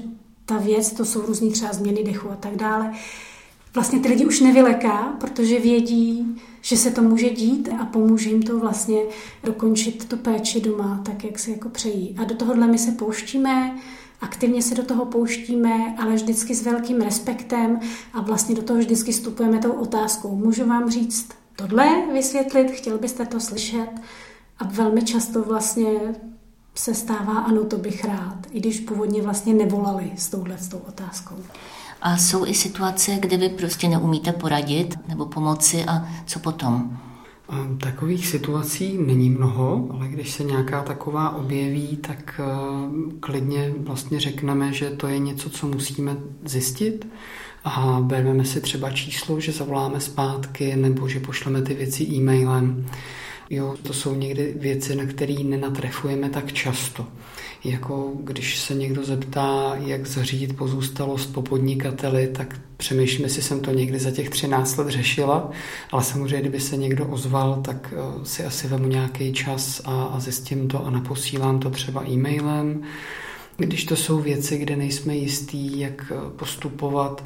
ta 0.45 0.59
věc, 0.59 0.93
to 0.93 1.05
jsou 1.05 1.27
různý 1.27 1.53
třeba 1.53 1.73
změny 1.73 2.05
dechu 2.05 2.31
a 2.31 2.37
tak 2.37 2.57
dále, 2.57 2.93
vlastně 3.75 4.01
ty 4.01 4.09
lidi 4.09 4.27
už 4.27 4.41
nevyleká, 4.41 5.17
protože 5.21 5.61
vědí, 5.61 6.37
že 6.61 6.77
se 6.77 6.91
to 6.91 7.03
může 7.03 7.31
dít 7.31 7.69
a 7.81 7.85
pomůže 7.85 8.31
jim 8.31 8.43
to 8.43 8.59
vlastně 8.59 9.01
dokončit 9.45 10.09
tu 10.09 10.17
péči 10.17 10.61
doma, 10.61 11.03
tak 11.05 11.25
jak 11.25 11.39
si 11.39 11.51
jako 11.51 11.69
přejí. 11.69 12.17
A 12.19 12.25
do 12.25 12.35
tohohle 12.35 12.67
my 12.67 12.79
se 12.79 12.93
pouštíme, 12.93 13.77
aktivně 14.21 14.63
se 14.63 14.75
do 14.75 14.83
toho 14.83 15.05
pouštíme, 15.05 15.95
ale 15.99 16.15
vždycky 16.15 16.55
s 16.55 16.63
velkým 16.63 17.01
respektem 17.01 17.81
a 18.13 18.21
vlastně 18.21 18.55
do 18.55 18.63
toho 18.63 18.79
vždycky 18.79 19.13
vstupujeme 19.13 19.59
tou 19.59 19.73
otázkou. 19.73 20.37
Můžu 20.37 20.67
vám 20.67 20.91
říct 20.91 21.29
tohle, 21.57 22.13
vysvětlit, 22.13 22.71
chtěl 22.71 22.99
byste 22.99 23.27
to 23.27 23.41
slyšet? 23.41 23.89
A 24.59 24.65
velmi 24.65 25.03
často 25.03 25.43
vlastně 25.43 25.93
se 26.75 26.95
stává, 26.95 27.39
ano, 27.39 27.65
to 27.65 27.79
bych 27.79 28.05
rád, 28.05 28.39
i 28.51 28.61
když 28.61 28.81
původně 28.81 29.23
vlastně 29.23 29.55
nevolali 29.55 30.13
s 30.17 30.29
touhle 30.29 30.59
s 30.59 30.69
tou 30.69 30.79
otázkou. 30.89 31.37
A 32.03 32.17
jsou 32.17 32.47
i 32.47 32.55
situace, 32.55 33.19
kde 33.21 33.37
vy 33.37 33.49
prostě 33.49 33.89
neumíte 33.89 34.33
poradit 34.33 34.99
nebo 35.09 35.27
pomoci 35.27 35.85
a 35.85 36.09
co 36.27 36.39
potom? 36.39 36.99
Takových 37.81 38.27
situací 38.27 38.99
není 38.99 39.31
mnoho, 39.31 39.89
ale 39.91 40.09
když 40.09 40.31
se 40.31 40.45
nějaká 40.45 40.83
taková 40.83 41.37
objeví, 41.37 41.97
tak 41.97 42.41
eh, 42.41 42.47
klidně 43.21 43.75
vlastně 43.79 44.21
řekneme, 44.21 44.73
že 44.73 44.91
to 44.91 45.07
je 45.07 45.19
něco, 45.19 45.51
co 45.51 45.67
musíme 45.67 46.17
zjistit 46.45 47.07
a 47.65 47.99
bereme 48.01 48.45
si 48.45 48.61
třeba 48.61 48.91
číslo, 48.91 49.41
že 49.41 49.53
zavoláme 49.53 50.01
zpátky 50.01 50.77
nebo 50.77 51.09
že 51.09 51.21
pošleme 51.21 51.63
ty 51.63 51.75
věci 51.75 52.05
e-mailem. 52.05 52.87
Jo, 53.51 53.75
to 53.83 53.93
jsou 53.93 54.15
někdy 54.15 54.55
věci, 54.57 54.97
na 54.97 55.07
které 55.07 55.35
nenatrefujeme 55.45 56.31
tak 56.31 56.53
často. 56.53 57.07
Jako 57.65 58.13
když 58.21 58.59
se 58.59 58.75
někdo 58.75 59.05
zeptá, 59.05 59.73
jak 59.77 60.07
zařídit 60.07 60.57
pozůstalost 60.57 61.33
po 61.33 61.43
podnikateli, 61.43 62.27
tak 62.27 62.61
přemýšlím, 62.77 63.25
jestli 63.25 63.43
jsem 63.43 63.61
to 63.61 63.71
někdy 63.71 63.99
za 63.99 64.11
těch 64.11 64.31
13 64.31 64.77
let 64.77 64.89
řešila, 64.89 65.51
ale 65.91 66.05
samozřejmě, 66.05 66.41
kdyby 66.41 66.61
se 66.61 66.77
někdo 66.77 67.07
ozval, 67.07 67.63
tak 67.65 67.95
eh, 67.97 68.25
si 68.25 68.45
asi 68.45 68.69
vemu 68.69 68.87
nějaký 68.87 69.33
čas 69.33 69.83
a, 69.85 70.05
a 70.05 70.21
zjistím 70.21 70.69
to 70.69 70.87
a 70.87 70.91
naposílám 70.91 71.59
to 71.59 71.71
třeba 71.71 72.09
e-mailem. 72.09 72.83
Když 73.57 73.85
to 73.85 73.97
jsou 73.97 74.21
věci, 74.21 74.59
kde 74.59 74.77
nejsme 74.77 75.17
jistí, 75.17 75.81
jak 75.81 76.13
eh, 76.15 76.31
postupovat, 76.37 77.25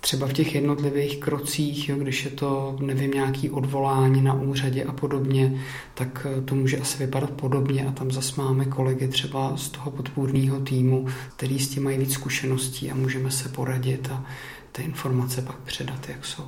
třeba 0.00 0.26
v 0.26 0.32
těch 0.32 0.54
jednotlivých 0.54 1.16
krocích, 1.16 1.88
jo, 1.88 1.96
když 1.96 2.24
je 2.24 2.30
to, 2.30 2.76
nevím, 2.80 3.10
nějaký 3.10 3.50
odvolání 3.50 4.22
na 4.22 4.34
úřadě 4.34 4.84
a 4.84 4.92
podobně, 4.92 5.62
tak 5.94 6.26
eh, 6.30 6.40
to 6.40 6.54
může 6.54 6.78
asi 6.78 6.98
vypadat 6.98 7.30
podobně 7.30 7.86
a 7.86 7.92
tam 7.92 8.10
zase 8.10 8.42
máme 8.42 8.64
kolegy 8.64 9.08
třeba 9.08 9.56
z 9.56 9.68
toho 9.68 9.90
podpůrného 9.90 10.60
týmu, 10.60 11.06
který 11.36 11.58
s 11.58 11.68
tím 11.68 11.84
mají 11.84 11.98
víc 11.98 12.12
zkušeností 12.12 12.90
a 12.90 12.94
můžeme 12.94 13.30
se 13.30 13.48
poradit 13.48 14.08
a 14.12 14.24
ty 14.72 14.82
informace 14.82 15.42
pak 15.42 15.56
předat, 15.56 16.08
jak 16.08 16.24
jsou. 16.24 16.44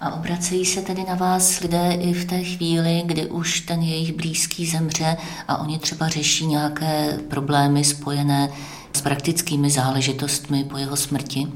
A 0.00 0.14
obracejí 0.14 0.66
se 0.66 0.82
tedy 0.82 1.04
na 1.08 1.14
vás 1.14 1.60
lidé 1.60 1.92
i 2.00 2.12
v 2.12 2.24
té 2.24 2.44
chvíli, 2.44 3.02
kdy 3.06 3.26
už 3.26 3.60
ten 3.60 3.82
jejich 3.82 4.12
blízký 4.12 4.66
zemře 4.66 5.16
a 5.48 5.56
oni 5.56 5.78
třeba 5.78 6.08
řeší 6.08 6.46
nějaké 6.46 7.18
problémy 7.30 7.84
spojené 7.84 8.52
s 8.92 9.00
praktickými 9.00 9.70
záležitostmi 9.70 10.64
po 10.64 10.76
jeho 10.76 10.96
smrti? 10.96 11.46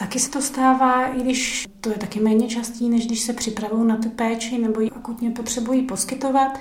Taky 0.00 0.20
se 0.20 0.30
to 0.30 0.42
stává, 0.42 1.06
i 1.06 1.20
když 1.20 1.66
to 1.80 1.90
je 1.90 1.98
taky 1.98 2.20
méně 2.20 2.48
častý, 2.48 2.88
než 2.88 3.06
když 3.06 3.20
se 3.20 3.32
připravují 3.32 3.88
na 3.88 3.96
tu 3.96 4.10
péči 4.10 4.58
nebo 4.58 4.80
ji 4.80 4.90
akutně 4.90 5.30
potřebují 5.30 5.82
poskytovat. 5.82 6.58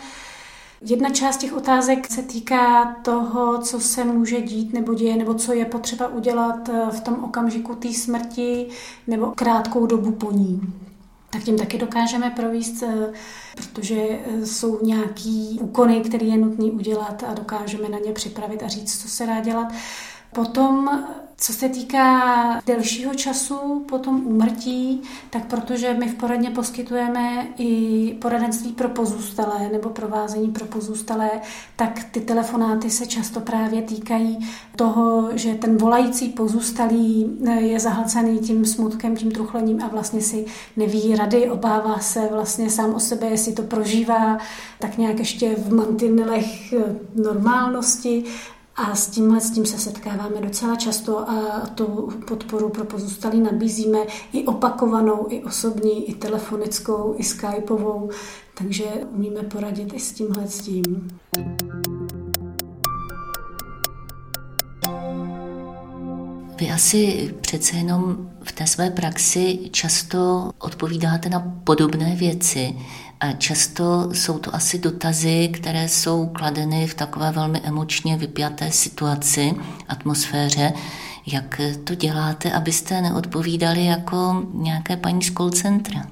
Jedna 0.82 1.10
část 1.10 1.38
těch 1.38 1.54
otázek 1.54 2.12
se 2.12 2.22
týká 2.22 2.96
toho, 3.02 3.62
co 3.62 3.80
se 3.80 4.04
může 4.04 4.42
dít 4.42 4.74
nebo 4.74 4.94
děje, 4.94 5.18
nebo 5.18 5.34
co 5.34 5.54
je 5.54 5.66
potřeba 5.66 6.08
udělat 6.08 6.70
eh, 6.70 6.92
v 6.92 7.02
tom 7.02 7.24
okamžiku 7.24 7.76
té 7.76 7.94
smrti 7.94 8.68
nebo 9.08 9.32
krátkou 9.36 9.86
dobu 9.86 10.12
po 10.12 10.32
ní. 10.32 10.62
Tak 11.30 11.44
tím 11.44 11.58
taky 11.58 11.78
dokážeme 11.78 12.30
províst, 12.30 12.84
eh, 12.84 13.14
protože 13.56 13.96
eh, 13.96 14.46
jsou 14.46 14.86
nějaký 14.86 15.60
úkony, 15.62 16.02
které 16.02 16.26
je 16.26 16.38
nutné 16.38 16.66
udělat 16.66 17.24
a 17.28 17.34
dokážeme 17.34 17.90
na 17.90 18.00
ně 18.00 18.12
připravit 18.14 18.64
a 18.64 18.68
říct, 18.68 19.02
co 19.02 19.08
se 19.10 19.26
dá 19.26 19.40
dělat. 19.40 19.68
Potom 20.34 20.90
co 21.40 21.54
se 21.54 21.70
týká 21.70 22.62
delšího 22.66 23.14
času 23.14 23.86
po 23.90 24.00
tom 24.00 24.28
úmrtí, 24.28 25.02
tak 25.30 25.46
protože 25.46 25.94
my 25.94 26.08
v 26.10 26.16
poradně 26.16 26.50
poskytujeme 26.50 27.48
i 27.58 28.14
poradenství 28.22 28.72
pro 28.72 28.90
pozůstalé 28.90 29.70
nebo 29.72 29.90
provázení 29.90 30.52
pro 30.52 30.66
pozůstalé, 30.66 31.30
tak 31.76 32.04
ty 32.12 32.22
telefonáty 32.22 32.90
se 32.90 33.06
často 33.06 33.40
právě 33.40 33.82
týkají 33.82 34.50
toho, 34.76 35.30
že 35.34 35.54
ten 35.54 35.78
volající 35.78 36.30
pozůstalý 36.30 37.38
je 37.60 37.80
zahlcený 37.80 38.40
tím 38.40 38.66
smutkem, 38.66 39.16
tím 39.16 39.32
truchlením 39.32 39.84
a 39.84 39.88
vlastně 39.88 40.22
si 40.22 40.46
neví 40.78 41.16
rady, 41.16 41.50
obává 41.50 42.00
se 42.00 42.28
vlastně 42.32 42.70
sám 42.70 42.94
o 42.94 43.00
sebe, 43.00 43.28
jestli 43.28 43.54
to 43.54 43.64
prožívá 43.64 44.38
tak 44.80 44.98
nějak 44.98 45.20
ještě 45.20 45.56
v 45.56 45.74
mantinelech 45.74 46.74
normálnosti 47.16 48.24
a 48.78 48.96
s 48.96 49.08
tímhle 49.08 49.42
s 49.42 49.52
tím 49.52 49.66
se 49.66 49.78
setkáváme 49.78 50.42
docela 50.42 50.76
často 50.76 51.30
a 51.30 51.66
tu 51.76 52.10
podporu 52.28 52.70
pro 52.70 52.86
pozůstalí 52.86 53.42
nabízíme 53.42 54.00
i 54.34 54.46
opakovanou, 54.46 55.26
i 55.30 55.44
osobní, 55.44 56.10
i 56.10 56.16
telefonickou, 56.16 57.16
i 57.18 57.24
skypovou, 57.24 58.10
takže 58.54 58.86
umíme 59.16 59.44
poradit 59.44 59.94
i 59.94 60.00
s 60.00 60.12
tímhle 60.12 60.48
s 60.48 60.60
tím. 60.60 61.08
Vy 66.60 66.72
asi 66.72 67.34
přece 67.42 67.76
jenom 67.76 68.30
v 68.44 68.52
té 68.52 68.68
své 68.68 68.90
praxi 68.90 69.60
často 69.72 70.52
odpovídáte 70.60 71.30
na 71.30 71.40
podobné 71.64 72.16
věci. 72.16 72.76
A 73.20 73.32
často 73.32 74.10
jsou 74.14 74.40
to 74.40 74.56
asi 74.56 74.80
dotazy, 74.80 75.48
které 75.54 75.90
jsou 75.90 76.26
kladeny 76.26 76.88
v 76.88 76.94
takové 76.94 77.32
velmi 77.32 77.62
emočně 77.64 78.18
vypjaté 78.18 78.72
situaci, 78.72 79.56
atmosféře. 79.90 80.74
Jak 81.26 81.62
to 81.84 81.96
děláte, 81.96 82.52
abyste 82.52 83.02
neodpovídali 83.02 83.86
jako 83.86 84.46
nějaké 84.54 84.98
paní 84.98 85.24
z 85.24 85.34
call 85.34 85.50
centra? 85.50 86.06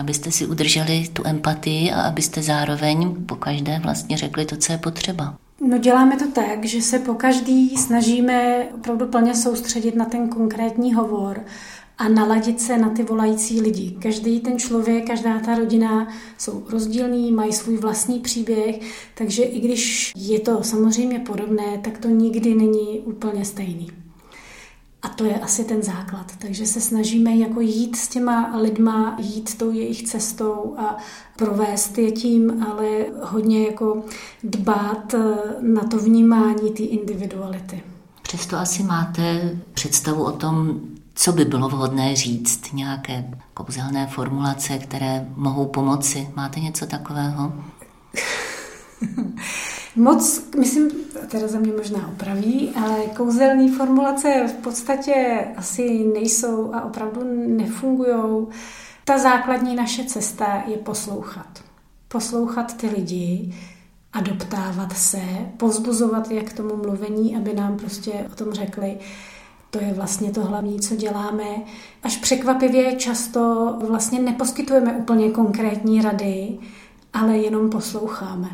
abyste 0.00 0.30
si 0.30 0.46
udrželi 0.46 1.08
tu 1.12 1.22
empatii 1.26 1.92
a 1.92 2.02
abyste 2.02 2.42
zároveň 2.42 3.14
po 3.26 3.36
každé 3.36 3.78
vlastně 3.82 4.16
řekli 4.16 4.44
to, 4.44 4.56
co 4.56 4.72
je 4.72 4.78
potřeba. 4.78 5.34
No 5.60 5.78
děláme 5.78 6.16
to 6.16 6.30
tak, 6.30 6.64
že 6.64 6.82
se 6.82 6.98
po 6.98 7.14
každý 7.14 7.76
snažíme 7.76 8.64
opravdu 8.74 9.06
plně 9.06 9.34
soustředit 9.34 9.96
na 9.96 10.04
ten 10.04 10.28
konkrétní 10.28 10.94
hovor 10.94 11.40
a 12.00 12.08
naladit 12.08 12.60
se 12.60 12.78
na 12.78 12.88
ty 12.88 13.02
volající 13.02 13.60
lidi. 13.60 13.96
Každý 14.02 14.40
ten 14.40 14.58
člověk, 14.58 15.06
každá 15.06 15.40
ta 15.40 15.54
rodina 15.54 16.08
jsou 16.38 16.62
rozdílní, 16.70 17.32
mají 17.32 17.52
svůj 17.52 17.76
vlastní 17.76 18.20
příběh, 18.20 18.80
takže 19.14 19.42
i 19.42 19.60
když 19.60 20.12
je 20.16 20.40
to 20.40 20.62
samozřejmě 20.62 21.18
podobné, 21.18 21.78
tak 21.84 21.98
to 21.98 22.08
nikdy 22.08 22.54
není 22.54 23.00
úplně 23.00 23.44
stejný. 23.44 23.88
A 25.02 25.08
to 25.08 25.24
je 25.24 25.34
asi 25.34 25.64
ten 25.64 25.82
základ. 25.82 26.32
Takže 26.38 26.66
se 26.66 26.80
snažíme 26.80 27.36
jako 27.36 27.60
jít 27.60 27.96
s 27.96 28.08
těma 28.08 28.56
lidma, 28.56 29.16
jít 29.20 29.58
tou 29.58 29.70
jejich 29.70 30.02
cestou 30.02 30.74
a 30.78 30.96
provést 31.36 31.98
je 31.98 32.12
tím, 32.12 32.66
ale 32.70 33.06
hodně 33.22 33.66
jako 33.66 34.02
dbát 34.44 35.14
na 35.60 35.82
to 35.82 35.98
vnímání 35.98 36.70
té 36.70 36.82
individuality. 36.82 37.82
Přesto 38.22 38.56
asi 38.56 38.82
máte 38.82 39.58
představu 39.74 40.24
o 40.24 40.32
tom, 40.32 40.80
co 41.20 41.32
by 41.32 41.44
bylo 41.44 41.68
vhodné 41.68 42.16
říct, 42.16 42.72
nějaké 42.72 43.24
kouzelné 43.54 44.06
formulace, 44.06 44.78
které 44.78 45.26
mohou 45.36 45.66
pomoci. 45.66 46.28
Máte 46.36 46.60
něco 46.60 46.86
takového? 46.86 47.52
Moc, 49.96 50.44
myslím, 50.58 50.90
teda 51.28 51.48
za 51.48 51.58
mě 51.58 51.72
možná 51.72 52.08
opraví, 52.08 52.70
ale 52.70 52.96
kouzelné 53.16 53.72
formulace 53.76 54.46
v 54.48 54.62
podstatě 54.62 55.46
asi 55.56 56.04
nejsou 56.14 56.74
a 56.74 56.84
opravdu 56.84 57.20
nefungují. 57.56 58.46
Ta 59.04 59.18
základní 59.18 59.76
naše 59.76 60.04
cesta 60.04 60.62
je 60.66 60.76
poslouchat. 60.76 61.64
Poslouchat 62.08 62.76
ty 62.76 62.86
lidi, 62.86 63.54
adoptávat 64.12 64.92
se, 64.92 65.22
pozbuzovat 65.56 66.30
je 66.30 66.42
k 66.42 66.52
tomu 66.52 66.76
mluvení, 66.76 67.36
aby 67.36 67.54
nám 67.54 67.76
prostě 67.76 68.12
o 68.32 68.34
tom 68.34 68.52
řekli, 68.52 68.98
to 69.70 69.80
je 69.80 69.94
vlastně 69.94 70.30
to 70.30 70.44
hlavní, 70.44 70.80
co 70.80 70.96
děláme. 70.96 71.44
Až 72.02 72.16
překvapivě 72.16 72.96
často 72.96 73.74
vlastně 73.88 74.20
neposkytujeme 74.20 74.92
úplně 74.92 75.30
konkrétní 75.30 76.02
rady, 76.02 76.58
ale 77.12 77.38
jenom 77.38 77.70
posloucháme. 77.70 78.48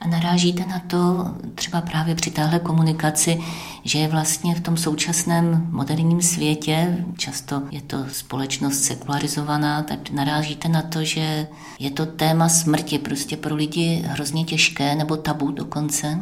A 0.00 0.08
narážíte 0.08 0.66
na 0.66 0.78
to 0.78 1.34
třeba 1.54 1.80
právě 1.80 2.14
při 2.14 2.30
téhle 2.30 2.58
komunikaci, 2.58 3.40
že 3.84 3.98
je 3.98 4.08
vlastně 4.08 4.54
v 4.54 4.60
tom 4.60 4.76
současném 4.76 5.66
moderním 5.70 6.22
světě, 6.22 7.04
často 7.18 7.62
je 7.70 7.80
to 7.80 7.96
společnost 8.12 8.82
sekularizovaná, 8.82 9.82
tak 9.82 10.10
narážíte 10.10 10.68
na 10.68 10.82
to, 10.82 11.04
že 11.04 11.48
je 11.78 11.90
to 11.90 12.06
téma 12.06 12.48
smrti 12.48 12.98
prostě 12.98 13.36
pro 13.36 13.54
lidi 13.54 14.02
hrozně 14.06 14.44
těžké 14.44 14.94
nebo 14.94 15.16
tabu 15.16 15.50
dokonce, 15.50 16.20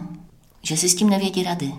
že 0.63 0.77
si 0.77 0.89
s 0.89 0.95
tím 0.95 1.11
nevědí 1.11 1.43
rady 1.43 1.73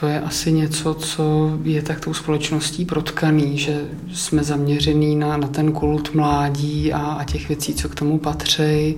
to 0.00 0.06
je 0.06 0.20
asi 0.20 0.52
něco, 0.52 0.94
co 0.94 1.52
je 1.62 1.82
tak 1.82 2.00
tou 2.00 2.14
společností 2.14 2.84
protkaný, 2.84 3.58
že 3.58 3.88
jsme 4.12 4.44
zaměřený 4.44 5.16
na, 5.16 5.36
na 5.36 5.48
ten 5.48 5.72
kult 5.72 6.14
mládí 6.14 6.92
a, 6.92 6.98
a 6.98 7.24
těch 7.24 7.48
věcí, 7.48 7.74
co 7.74 7.88
k 7.88 7.94
tomu 7.94 8.18
patří, 8.18 8.96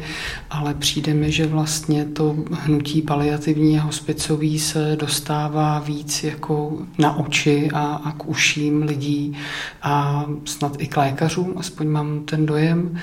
ale 0.51 0.75
přijde 0.75 1.15
mi, 1.15 1.33
že 1.33 1.47
vlastně 1.47 2.05
to 2.05 2.37
hnutí 2.51 3.03
paliativní 3.03 3.79
a 3.79 3.83
hospicový 3.83 4.59
se 4.59 4.97
dostává 5.01 5.79
víc 5.79 6.25
jako 6.25 6.79
na 6.99 7.17
oči 7.17 7.71
a, 7.75 7.85
a 8.05 8.13
k 8.13 8.29
uším 8.29 8.83
lidí 8.83 9.37
a 9.83 10.25
snad 10.45 10.77
i 10.79 10.87
k 10.87 10.97
lékařům, 10.97 11.55
aspoň 11.57 11.89
mám 11.89 12.21
ten 12.25 12.47
dojem 12.47 12.99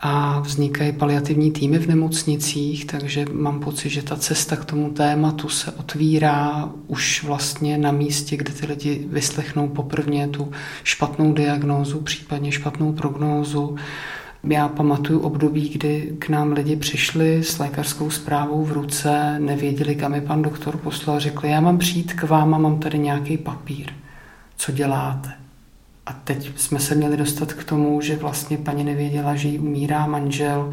a 0.00 0.40
vznikají 0.40 0.92
paliativní 0.92 1.50
týmy 1.50 1.78
v 1.78 1.86
nemocnicích, 1.86 2.84
takže 2.84 3.24
mám 3.32 3.60
pocit, 3.60 3.90
že 3.90 4.02
ta 4.02 4.16
cesta 4.16 4.56
k 4.56 4.64
tomu 4.64 4.90
tématu 4.90 5.48
se 5.48 5.72
otvírá 5.72 6.68
už 6.86 7.24
vlastně 7.24 7.78
na 7.78 7.92
místě, 7.92 8.36
kde 8.36 8.52
ty 8.52 8.66
lidi 8.66 9.06
vyslechnou 9.10 9.68
poprvně 9.68 10.28
tu 10.28 10.52
špatnou 10.84 11.32
diagnózu, 11.32 12.00
případně 12.00 12.52
špatnou 12.52 12.92
prognózu. 12.92 13.76
Já 14.44 14.68
pamatuju 14.68 15.20
období, 15.20 15.68
kdy 15.68 16.16
k 16.18 16.28
nám 16.28 16.52
lidi 16.52 16.76
přišli 16.76 17.44
s 17.44 17.58
lékařskou 17.58 18.10
zprávou 18.10 18.64
v 18.64 18.72
ruce, 18.72 19.38
nevěděli, 19.38 19.94
kam 19.94 20.14
je 20.14 20.20
pan 20.20 20.42
doktor 20.42 20.76
poslal, 20.76 21.20
řekli, 21.20 21.50
já 21.50 21.60
mám 21.60 21.78
přijít 21.78 22.12
k 22.12 22.22
vám 22.22 22.54
a 22.54 22.58
mám 22.58 22.78
tady 22.78 22.98
nějaký 22.98 23.38
papír. 23.38 23.92
Co 24.56 24.72
děláte? 24.72 25.47
A 26.08 26.12
teď 26.12 26.50
jsme 26.56 26.80
se 26.80 26.94
měli 26.94 27.16
dostat 27.16 27.52
k 27.52 27.64
tomu, 27.64 28.00
že 28.00 28.16
vlastně 28.16 28.58
paní 28.58 28.84
nevěděla, 28.84 29.36
že 29.36 29.48
jí 29.48 29.58
umírá 29.58 30.06
manžel 30.06 30.72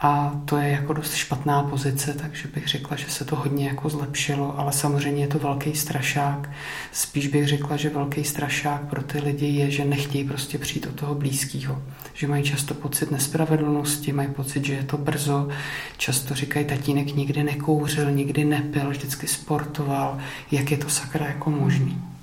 a 0.00 0.40
to 0.44 0.56
je 0.56 0.68
jako 0.68 0.92
dost 0.92 1.14
špatná 1.14 1.62
pozice, 1.62 2.14
takže 2.14 2.48
bych 2.54 2.68
řekla, 2.68 2.96
že 2.96 3.06
se 3.08 3.24
to 3.24 3.36
hodně 3.36 3.68
jako 3.68 3.88
zlepšilo, 3.88 4.58
ale 4.58 4.72
samozřejmě 4.72 5.24
je 5.24 5.28
to 5.28 5.38
velký 5.38 5.74
strašák. 5.74 6.50
Spíš 6.92 7.26
bych 7.26 7.48
řekla, 7.48 7.76
že 7.76 7.88
velký 7.88 8.24
strašák 8.24 8.88
pro 8.88 9.02
ty 9.02 9.18
lidi 9.18 9.46
je, 9.46 9.70
že 9.70 9.84
nechtějí 9.84 10.24
prostě 10.24 10.58
přijít 10.58 10.86
od 10.86 10.94
toho 10.94 11.14
blízkého. 11.14 11.82
Že 12.14 12.28
mají 12.28 12.44
často 12.44 12.74
pocit 12.74 13.10
nespravedlnosti, 13.10 14.12
mají 14.12 14.28
pocit, 14.28 14.64
že 14.64 14.72
je 14.72 14.82
to 14.82 14.98
brzo. 14.98 15.48
Často 15.96 16.34
říkají, 16.34 16.66
tatínek 16.66 17.16
nikdy 17.16 17.42
nekouřil, 17.42 18.10
nikdy 18.10 18.44
nepil, 18.44 18.90
vždycky 18.90 19.26
sportoval. 19.26 20.18
Jak 20.50 20.70
je 20.70 20.76
to 20.76 20.88
sakra 20.88 21.26
jako 21.26 21.50
možný? 21.50 22.13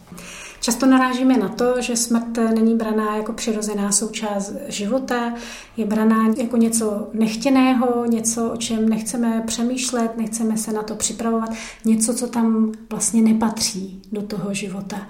Často 0.62 0.86
narážíme 0.86 1.38
na 1.38 1.50
to, 1.50 1.82
že 1.82 1.96
smrt 1.96 2.38
není 2.38 2.76
braná 2.76 3.16
jako 3.16 3.34
přirozená 3.34 3.92
součást 3.92 4.54
života, 4.68 5.34
je 5.78 5.86
braná 5.86 6.28
jako 6.38 6.58
něco 6.58 7.08
nechtěného, 7.14 8.06
něco, 8.06 8.52
o 8.52 8.58
čem 8.58 8.90
nechceme 8.90 9.44
přemýšlet, 9.48 10.18
nechceme 10.18 10.58
se 10.58 10.72
na 10.72 10.84
to 10.84 10.96
připravovat, 10.96 11.50
něco, 11.86 12.14
co 12.14 12.28
tam 12.28 12.72
vlastně 12.90 13.22
nepatří 13.22 14.02
do 14.12 14.22
toho 14.22 14.54
života. 14.54 15.08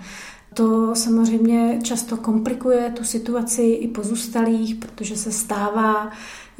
To 0.53 0.95
samozřejmě 0.95 1.79
často 1.83 2.17
komplikuje 2.17 2.93
tu 2.97 3.03
situaci 3.03 3.61
i 3.61 3.87
pozůstalých, 3.87 4.75
protože 4.75 5.15
se 5.15 5.31
stává, 5.31 6.11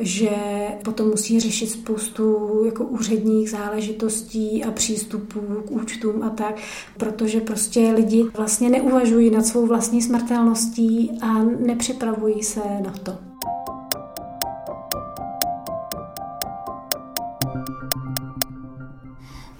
že 0.01 0.29
potom 0.83 1.07
musí 1.09 1.39
řešit 1.39 1.67
spoustu 1.67 2.47
jako 2.65 2.83
úředních 2.83 3.49
záležitostí 3.49 4.63
a 4.63 4.71
přístupů 4.71 5.39
k 5.67 5.71
účtům 5.71 6.23
a 6.23 6.29
tak, 6.29 6.55
protože 6.97 7.41
prostě 7.41 7.91
lidi 7.95 8.25
vlastně 8.37 8.69
neuvažují 8.69 9.29
nad 9.29 9.45
svou 9.45 9.67
vlastní 9.67 10.01
smrtelností 10.01 11.11
a 11.21 11.43
nepřipravují 11.43 12.43
se 12.43 12.59
na 12.85 12.93
to. 13.03 13.31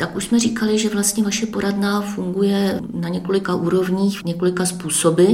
tak 0.02 0.16
už 0.16 0.26
jsme 0.26 0.40
říkali, 0.40 0.80
že 0.80 0.90
vlastně 0.90 1.24
vaše 1.24 1.46
poradná 1.46 2.02
funguje 2.02 2.82
na 2.94 3.10
několika 3.10 3.56
úrovních, 3.56 4.26
několika 4.26 4.66
způsoby. 4.66 5.26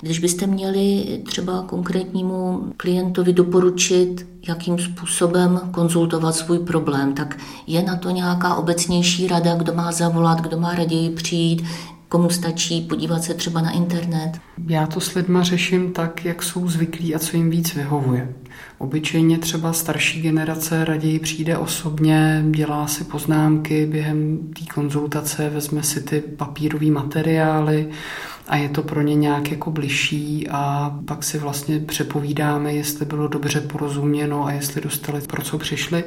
Když 0.00 0.18
byste 0.18 0.46
měli 0.46 1.04
třeba 1.26 1.62
konkrétnímu 1.62 2.72
klientovi 2.76 3.32
doporučit, 3.32 4.26
jakým 4.48 4.78
způsobem 4.78 5.60
konzultovat 5.70 6.34
svůj 6.34 6.58
problém, 6.58 7.12
tak 7.14 7.36
je 7.66 7.82
na 7.82 7.96
to 7.96 8.10
nějaká 8.10 8.54
obecnější 8.54 9.28
rada, 9.28 9.54
kdo 9.54 9.74
má 9.74 9.92
zavolat, 9.92 10.40
kdo 10.40 10.60
má 10.60 10.74
raději 10.74 11.10
přijít, 11.10 11.64
komu 12.08 12.30
stačí 12.30 12.80
podívat 12.80 13.24
se 13.24 13.34
třeba 13.34 13.60
na 13.60 13.70
internet? 13.70 14.32
Já 14.68 14.86
to 14.86 15.00
s 15.00 15.14
lidma 15.14 15.42
řeším 15.42 15.92
tak, 15.92 16.24
jak 16.24 16.42
jsou 16.42 16.68
zvyklí 16.68 17.14
a 17.14 17.18
co 17.18 17.36
jim 17.36 17.50
víc 17.50 17.74
vyhovuje. 17.74 18.34
Obyčejně 18.78 19.38
třeba 19.38 19.72
starší 19.72 20.22
generace 20.22 20.84
raději 20.84 21.18
přijde 21.18 21.58
osobně, 21.58 22.44
dělá 22.50 22.86
si 22.86 23.04
poznámky 23.04 23.86
během 23.86 24.38
té 24.58 24.74
konzultace, 24.74 25.50
vezme 25.50 25.82
si 25.82 26.02
ty 26.02 26.20
papírové 26.20 26.86
materiály 26.86 27.88
a 28.48 28.56
je 28.56 28.68
to 28.68 28.82
pro 28.82 29.02
ně 29.02 29.14
nějak 29.14 29.50
jako 29.50 29.70
bližší 29.70 30.48
a 30.50 30.92
pak 31.04 31.24
si 31.24 31.38
vlastně 31.38 31.80
přepovídáme, 31.80 32.74
jestli 32.74 33.06
bylo 33.06 33.28
dobře 33.28 33.60
porozuměno 33.60 34.46
a 34.46 34.52
jestli 34.52 34.80
dostali, 34.80 35.20
pro 35.20 35.42
co 35.42 35.58
přišli. 35.58 36.04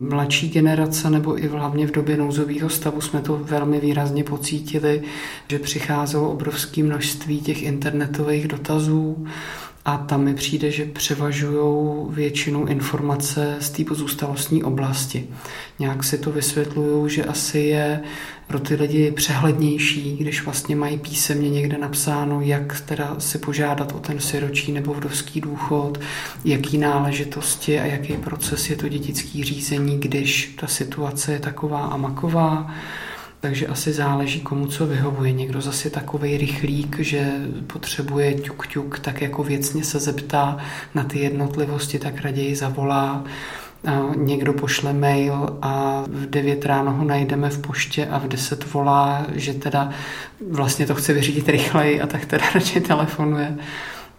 Mladší 0.00 0.48
generace 0.48 1.10
nebo 1.10 1.38
i 1.38 1.48
hlavně 1.48 1.86
v 1.86 1.90
době 1.90 2.16
nouzového 2.16 2.68
stavu 2.68 3.00
jsme 3.00 3.20
to 3.20 3.36
velmi 3.36 3.80
výrazně 3.80 4.24
pocítili, 4.24 5.02
že 5.48 5.58
přicházelo 5.58 6.30
obrovské 6.30 6.82
množství 6.82 7.40
těch 7.40 7.62
internetových 7.62 8.48
dotazů 8.48 9.26
a 9.90 9.96
tam 9.96 10.24
mi 10.24 10.34
přijde, 10.34 10.70
že 10.70 10.84
převažují 10.84 12.06
většinou 12.10 12.66
informace 12.66 13.56
z 13.60 13.70
té 13.70 13.84
pozůstalostní 13.84 14.62
oblasti. 14.64 15.26
Nějak 15.78 16.04
si 16.04 16.18
to 16.18 16.32
vysvětlují, 16.32 17.10
že 17.10 17.24
asi 17.24 17.58
je 17.58 18.00
pro 18.46 18.60
ty 18.60 18.74
lidi 18.74 19.10
přehlednější, 19.10 20.16
když 20.16 20.44
vlastně 20.44 20.76
mají 20.76 20.98
písemně 20.98 21.50
někde 21.50 21.78
napsáno, 21.78 22.40
jak 22.40 22.80
teda 22.80 23.16
si 23.18 23.38
požádat 23.38 23.92
o 23.92 23.98
ten 23.98 24.20
siročí 24.20 24.72
nebo 24.72 24.94
vdovský 24.94 25.40
důchod, 25.40 26.00
jaký 26.44 26.78
náležitosti 26.78 27.80
a 27.80 27.86
jaký 27.86 28.12
proces 28.12 28.70
je 28.70 28.76
to 28.76 28.88
dětický 28.88 29.44
řízení, 29.44 30.00
když 30.00 30.56
ta 30.60 30.66
situace 30.66 31.32
je 31.32 31.38
taková 31.38 31.80
a 31.86 31.96
maková 31.96 32.74
Takže 33.40 33.66
asi 33.66 33.92
záleží, 33.92 34.40
komu 34.40 34.66
co 34.66 34.86
vyhovuje. 34.86 35.32
Někdo 35.32 35.60
zase 35.60 35.90
takový 35.90 36.36
rychlík, 36.36 36.98
že 36.98 37.32
potřebuje 37.66 38.34
ťuk 38.34 38.66
ťuk, 38.66 38.98
tak 38.98 39.22
jako 39.22 39.42
věcně 39.42 39.84
se 39.84 39.98
zeptá 39.98 40.56
na 40.94 41.04
ty 41.04 41.18
jednotlivosti, 41.18 41.98
tak 41.98 42.20
raději 42.20 42.56
zavolá. 42.56 43.24
A 43.86 44.00
někdo 44.16 44.52
pošle 44.52 44.92
mail 44.92 45.58
a 45.62 46.04
v 46.08 46.26
9 46.30 46.66
ráno 46.66 46.92
ho 46.92 47.04
najdeme 47.04 47.50
v 47.50 47.58
poště 47.58 48.06
a 48.06 48.18
v 48.18 48.28
10 48.28 48.72
volá, 48.72 49.26
že 49.34 49.54
teda 49.54 49.90
vlastně 50.50 50.86
to 50.86 50.94
chce 50.94 51.12
vyřídit 51.12 51.48
rychleji 51.48 52.00
a 52.00 52.06
tak 52.06 52.24
teda 52.24 52.44
radši 52.54 52.80
telefonuje 52.80 53.56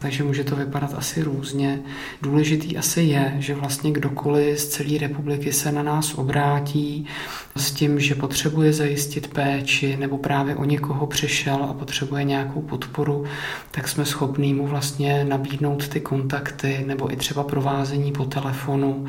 takže 0.01 0.23
může 0.23 0.43
to 0.43 0.55
vypadat 0.55 0.93
asi 0.93 1.23
různě. 1.23 1.79
Důležitý 2.21 2.77
asi 2.77 3.01
je, 3.01 3.35
že 3.39 3.55
vlastně 3.55 3.91
kdokoliv 3.91 4.59
z 4.59 4.67
celé 4.67 4.97
republiky 4.97 5.53
se 5.53 5.71
na 5.71 5.83
nás 5.83 6.13
obrátí 6.13 7.07
s 7.55 7.71
tím, 7.71 7.99
že 7.99 8.15
potřebuje 8.15 8.73
zajistit 8.73 9.33
péči 9.33 9.97
nebo 9.97 10.17
právě 10.17 10.55
o 10.55 10.65
někoho 10.65 11.07
přišel 11.07 11.63
a 11.63 11.73
potřebuje 11.73 12.23
nějakou 12.23 12.61
podporu, 12.61 13.25
tak 13.71 13.87
jsme 13.87 14.05
schopní 14.05 14.53
mu 14.53 14.67
vlastně 14.67 15.23
nabídnout 15.23 15.87
ty 15.87 15.99
kontakty 15.99 16.83
nebo 16.87 17.13
i 17.13 17.15
třeba 17.15 17.43
provázení 17.43 18.11
po 18.11 18.25
telefonu 18.25 19.07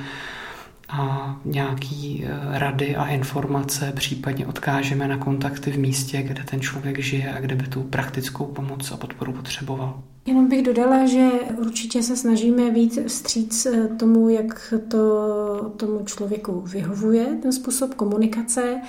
a 0.92 1.37
nějaký 1.44 2.24
eh, 2.24 2.59
rady 2.59 2.96
a 2.96 3.07
informace 3.07 3.92
případně 3.96 4.46
odkážeme 4.46 5.09
na 5.09 5.18
kontakty 5.18 5.70
v 5.70 5.78
místě, 5.78 6.22
kde 6.22 6.44
ten 6.44 6.61
člověk 6.61 6.98
žije 6.98 7.33
a 7.33 7.40
kde 7.40 7.55
by 7.55 7.66
tu 7.66 7.83
praktickou 7.83 8.44
pomoc 8.44 8.92
a 8.92 8.96
podporu 8.96 9.33
potřeboval. 9.33 10.02
Jenom 10.26 10.48
bych 10.48 10.62
dodala, 10.62 11.07
že 11.07 11.31
určitě 11.59 12.02
se 12.02 12.16
snažíme 12.16 12.70
víc 12.70 12.98
vstříc 13.07 13.66
eh, 13.66 13.88
tomu, 13.88 14.28
jak 14.28 14.74
to 14.88 15.72
tomu 15.76 16.05
člověku 16.05 16.61
vyhovuje, 16.61 17.26
ten 17.42 17.52
způsob 17.52 17.94
komunikace, 17.94 18.81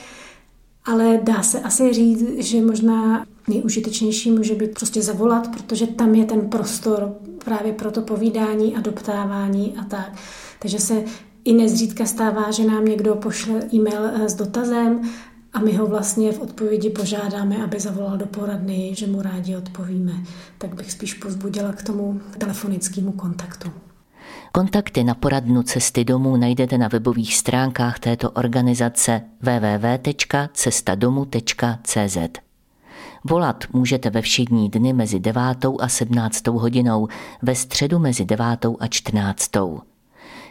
ale 0.86 1.20
dá 1.24 1.44
se 1.44 1.60
asi 1.60 1.94
říct, 1.94 2.46
že 2.46 2.62
možná 2.62 3.26
nejužitečnější 3.48 4.32
může 4.32 4.56
být 4.56 4.74
prostě 4.74 5.02
zavolat, 5.02 5.48
protože 5.48 5.88
tam 5.88 6.16
je 6.16 6.26
ten 6.26 6.50
prostor 6.50 7.14
právě 7.46 7.74
pro 7.74 7.92
to 7.92 8.02
povídání 8.02 8.76
a 8.76 8.82
doptávání 8.82 9.76
a 9.82 9.84
tak. 9.84 10.12
Takže 10.60 10.80
se 10.80 11.04
i 11.46 11.54
nezřídka 11.54 12.06
stává, 12.06 12.52
že 12.52 12.66
nám 12.66 12.86
někdo 12.86 13.16
pošle 13.16 13.60
e-mail 13.74 14.06
eh, 14.06 14.30
s 14.30 14.34
dotazem 14.34 15.02
a 15.54 15.60
my 15.60 15.74
ho 15.74 15.88
vlastně 15.88 16.32
v 16.32 16.40
odpovědi 16.40 16.90
požádáme, 16.90 17.64
aby 17.64 17.80
zavolal 17.80 18.18
do 18.18 18.26
poradny, 18.26 18.92
že 18.96 19.08
mu 19.08 19.22
rádi 19.22 19.56
odpovíme. 19.56 20.14
Tak 20.58 20.76
bych 20.76 20.92
spíš 20.92 21.14
pozbudila 21.14 21.74
k 21.74 21.84
tomu 21.84 22.22
telefonickému 22.38 23.12
kontaktu. 23.12 23.72
Kontakty 24.52 25.04
na 25.04 25.16
poradnu 25.16 25.64
cesty 25.64 26.06
domů 26.06 26.38
najdete 26.38 26.78
na 26.78 26.88
webových 26.88 27.36
stránkách 27.36 28.00
této 28.00 28.32
organizace 28.32 29.22
www.cestadomu.cz. 29.42 32.18
Volat 33.24 33.64
můžete 33.74 34.10
ve 34.10 34.22
všední 34.22 34.70
dny 34.70 34.94
mezi 34.94 35.20
9. 35.20 35.42
a 35.80 35.88
17. 35.88 36.48
hodinou, 36.48 37.08
ve 37.42 37.56
středu 37.56 38.00
mezi 38.00 38.26
9. 38.26 38.46
a 38.80 38.88
14. 38.88 39.52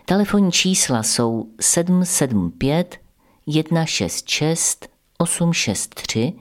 Telefonní 0.04 0.52
čísla 0.52 1.02
jsou 1.02 1.46
775 1.60 3.00
166 3.46 4.88
863 5.18 6.32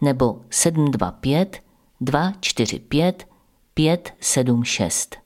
nebo 0.00 0.40
725 0.50 1.62
245 2.00 3.26
576. 3.74 5.16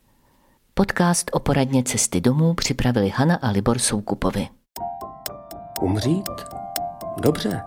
Podcast 0.74 1.30
o 1.32 1.40
poradně 1.40 1.82
cesty 1.82 2.20
domů 2.20 2.54
připravili 2.54 3.08
Hana 3.08 3.36
a 3.36 3.50
Libor 3.50 3.78
Soukupovi. 3.78 4.48
Umřít? 5.80 6.28
Dobře, 7.20 7.62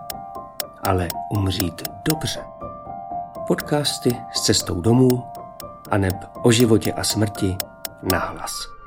ale 0.88 1.08
umřít 1.30 1.82
dobře. 2.08 2.40
Podcasty 3.46 4.16
s 4.32 4.40
cestou 4.40 4.80
domů 4.80 5.24
a 5.90 5.98
neb 5.98 6.14
o 6.42 6.52
životě 6.52 6.92
a 6.92 7.04
smrti 7.04 7.56
nahlas. 8.12 8.79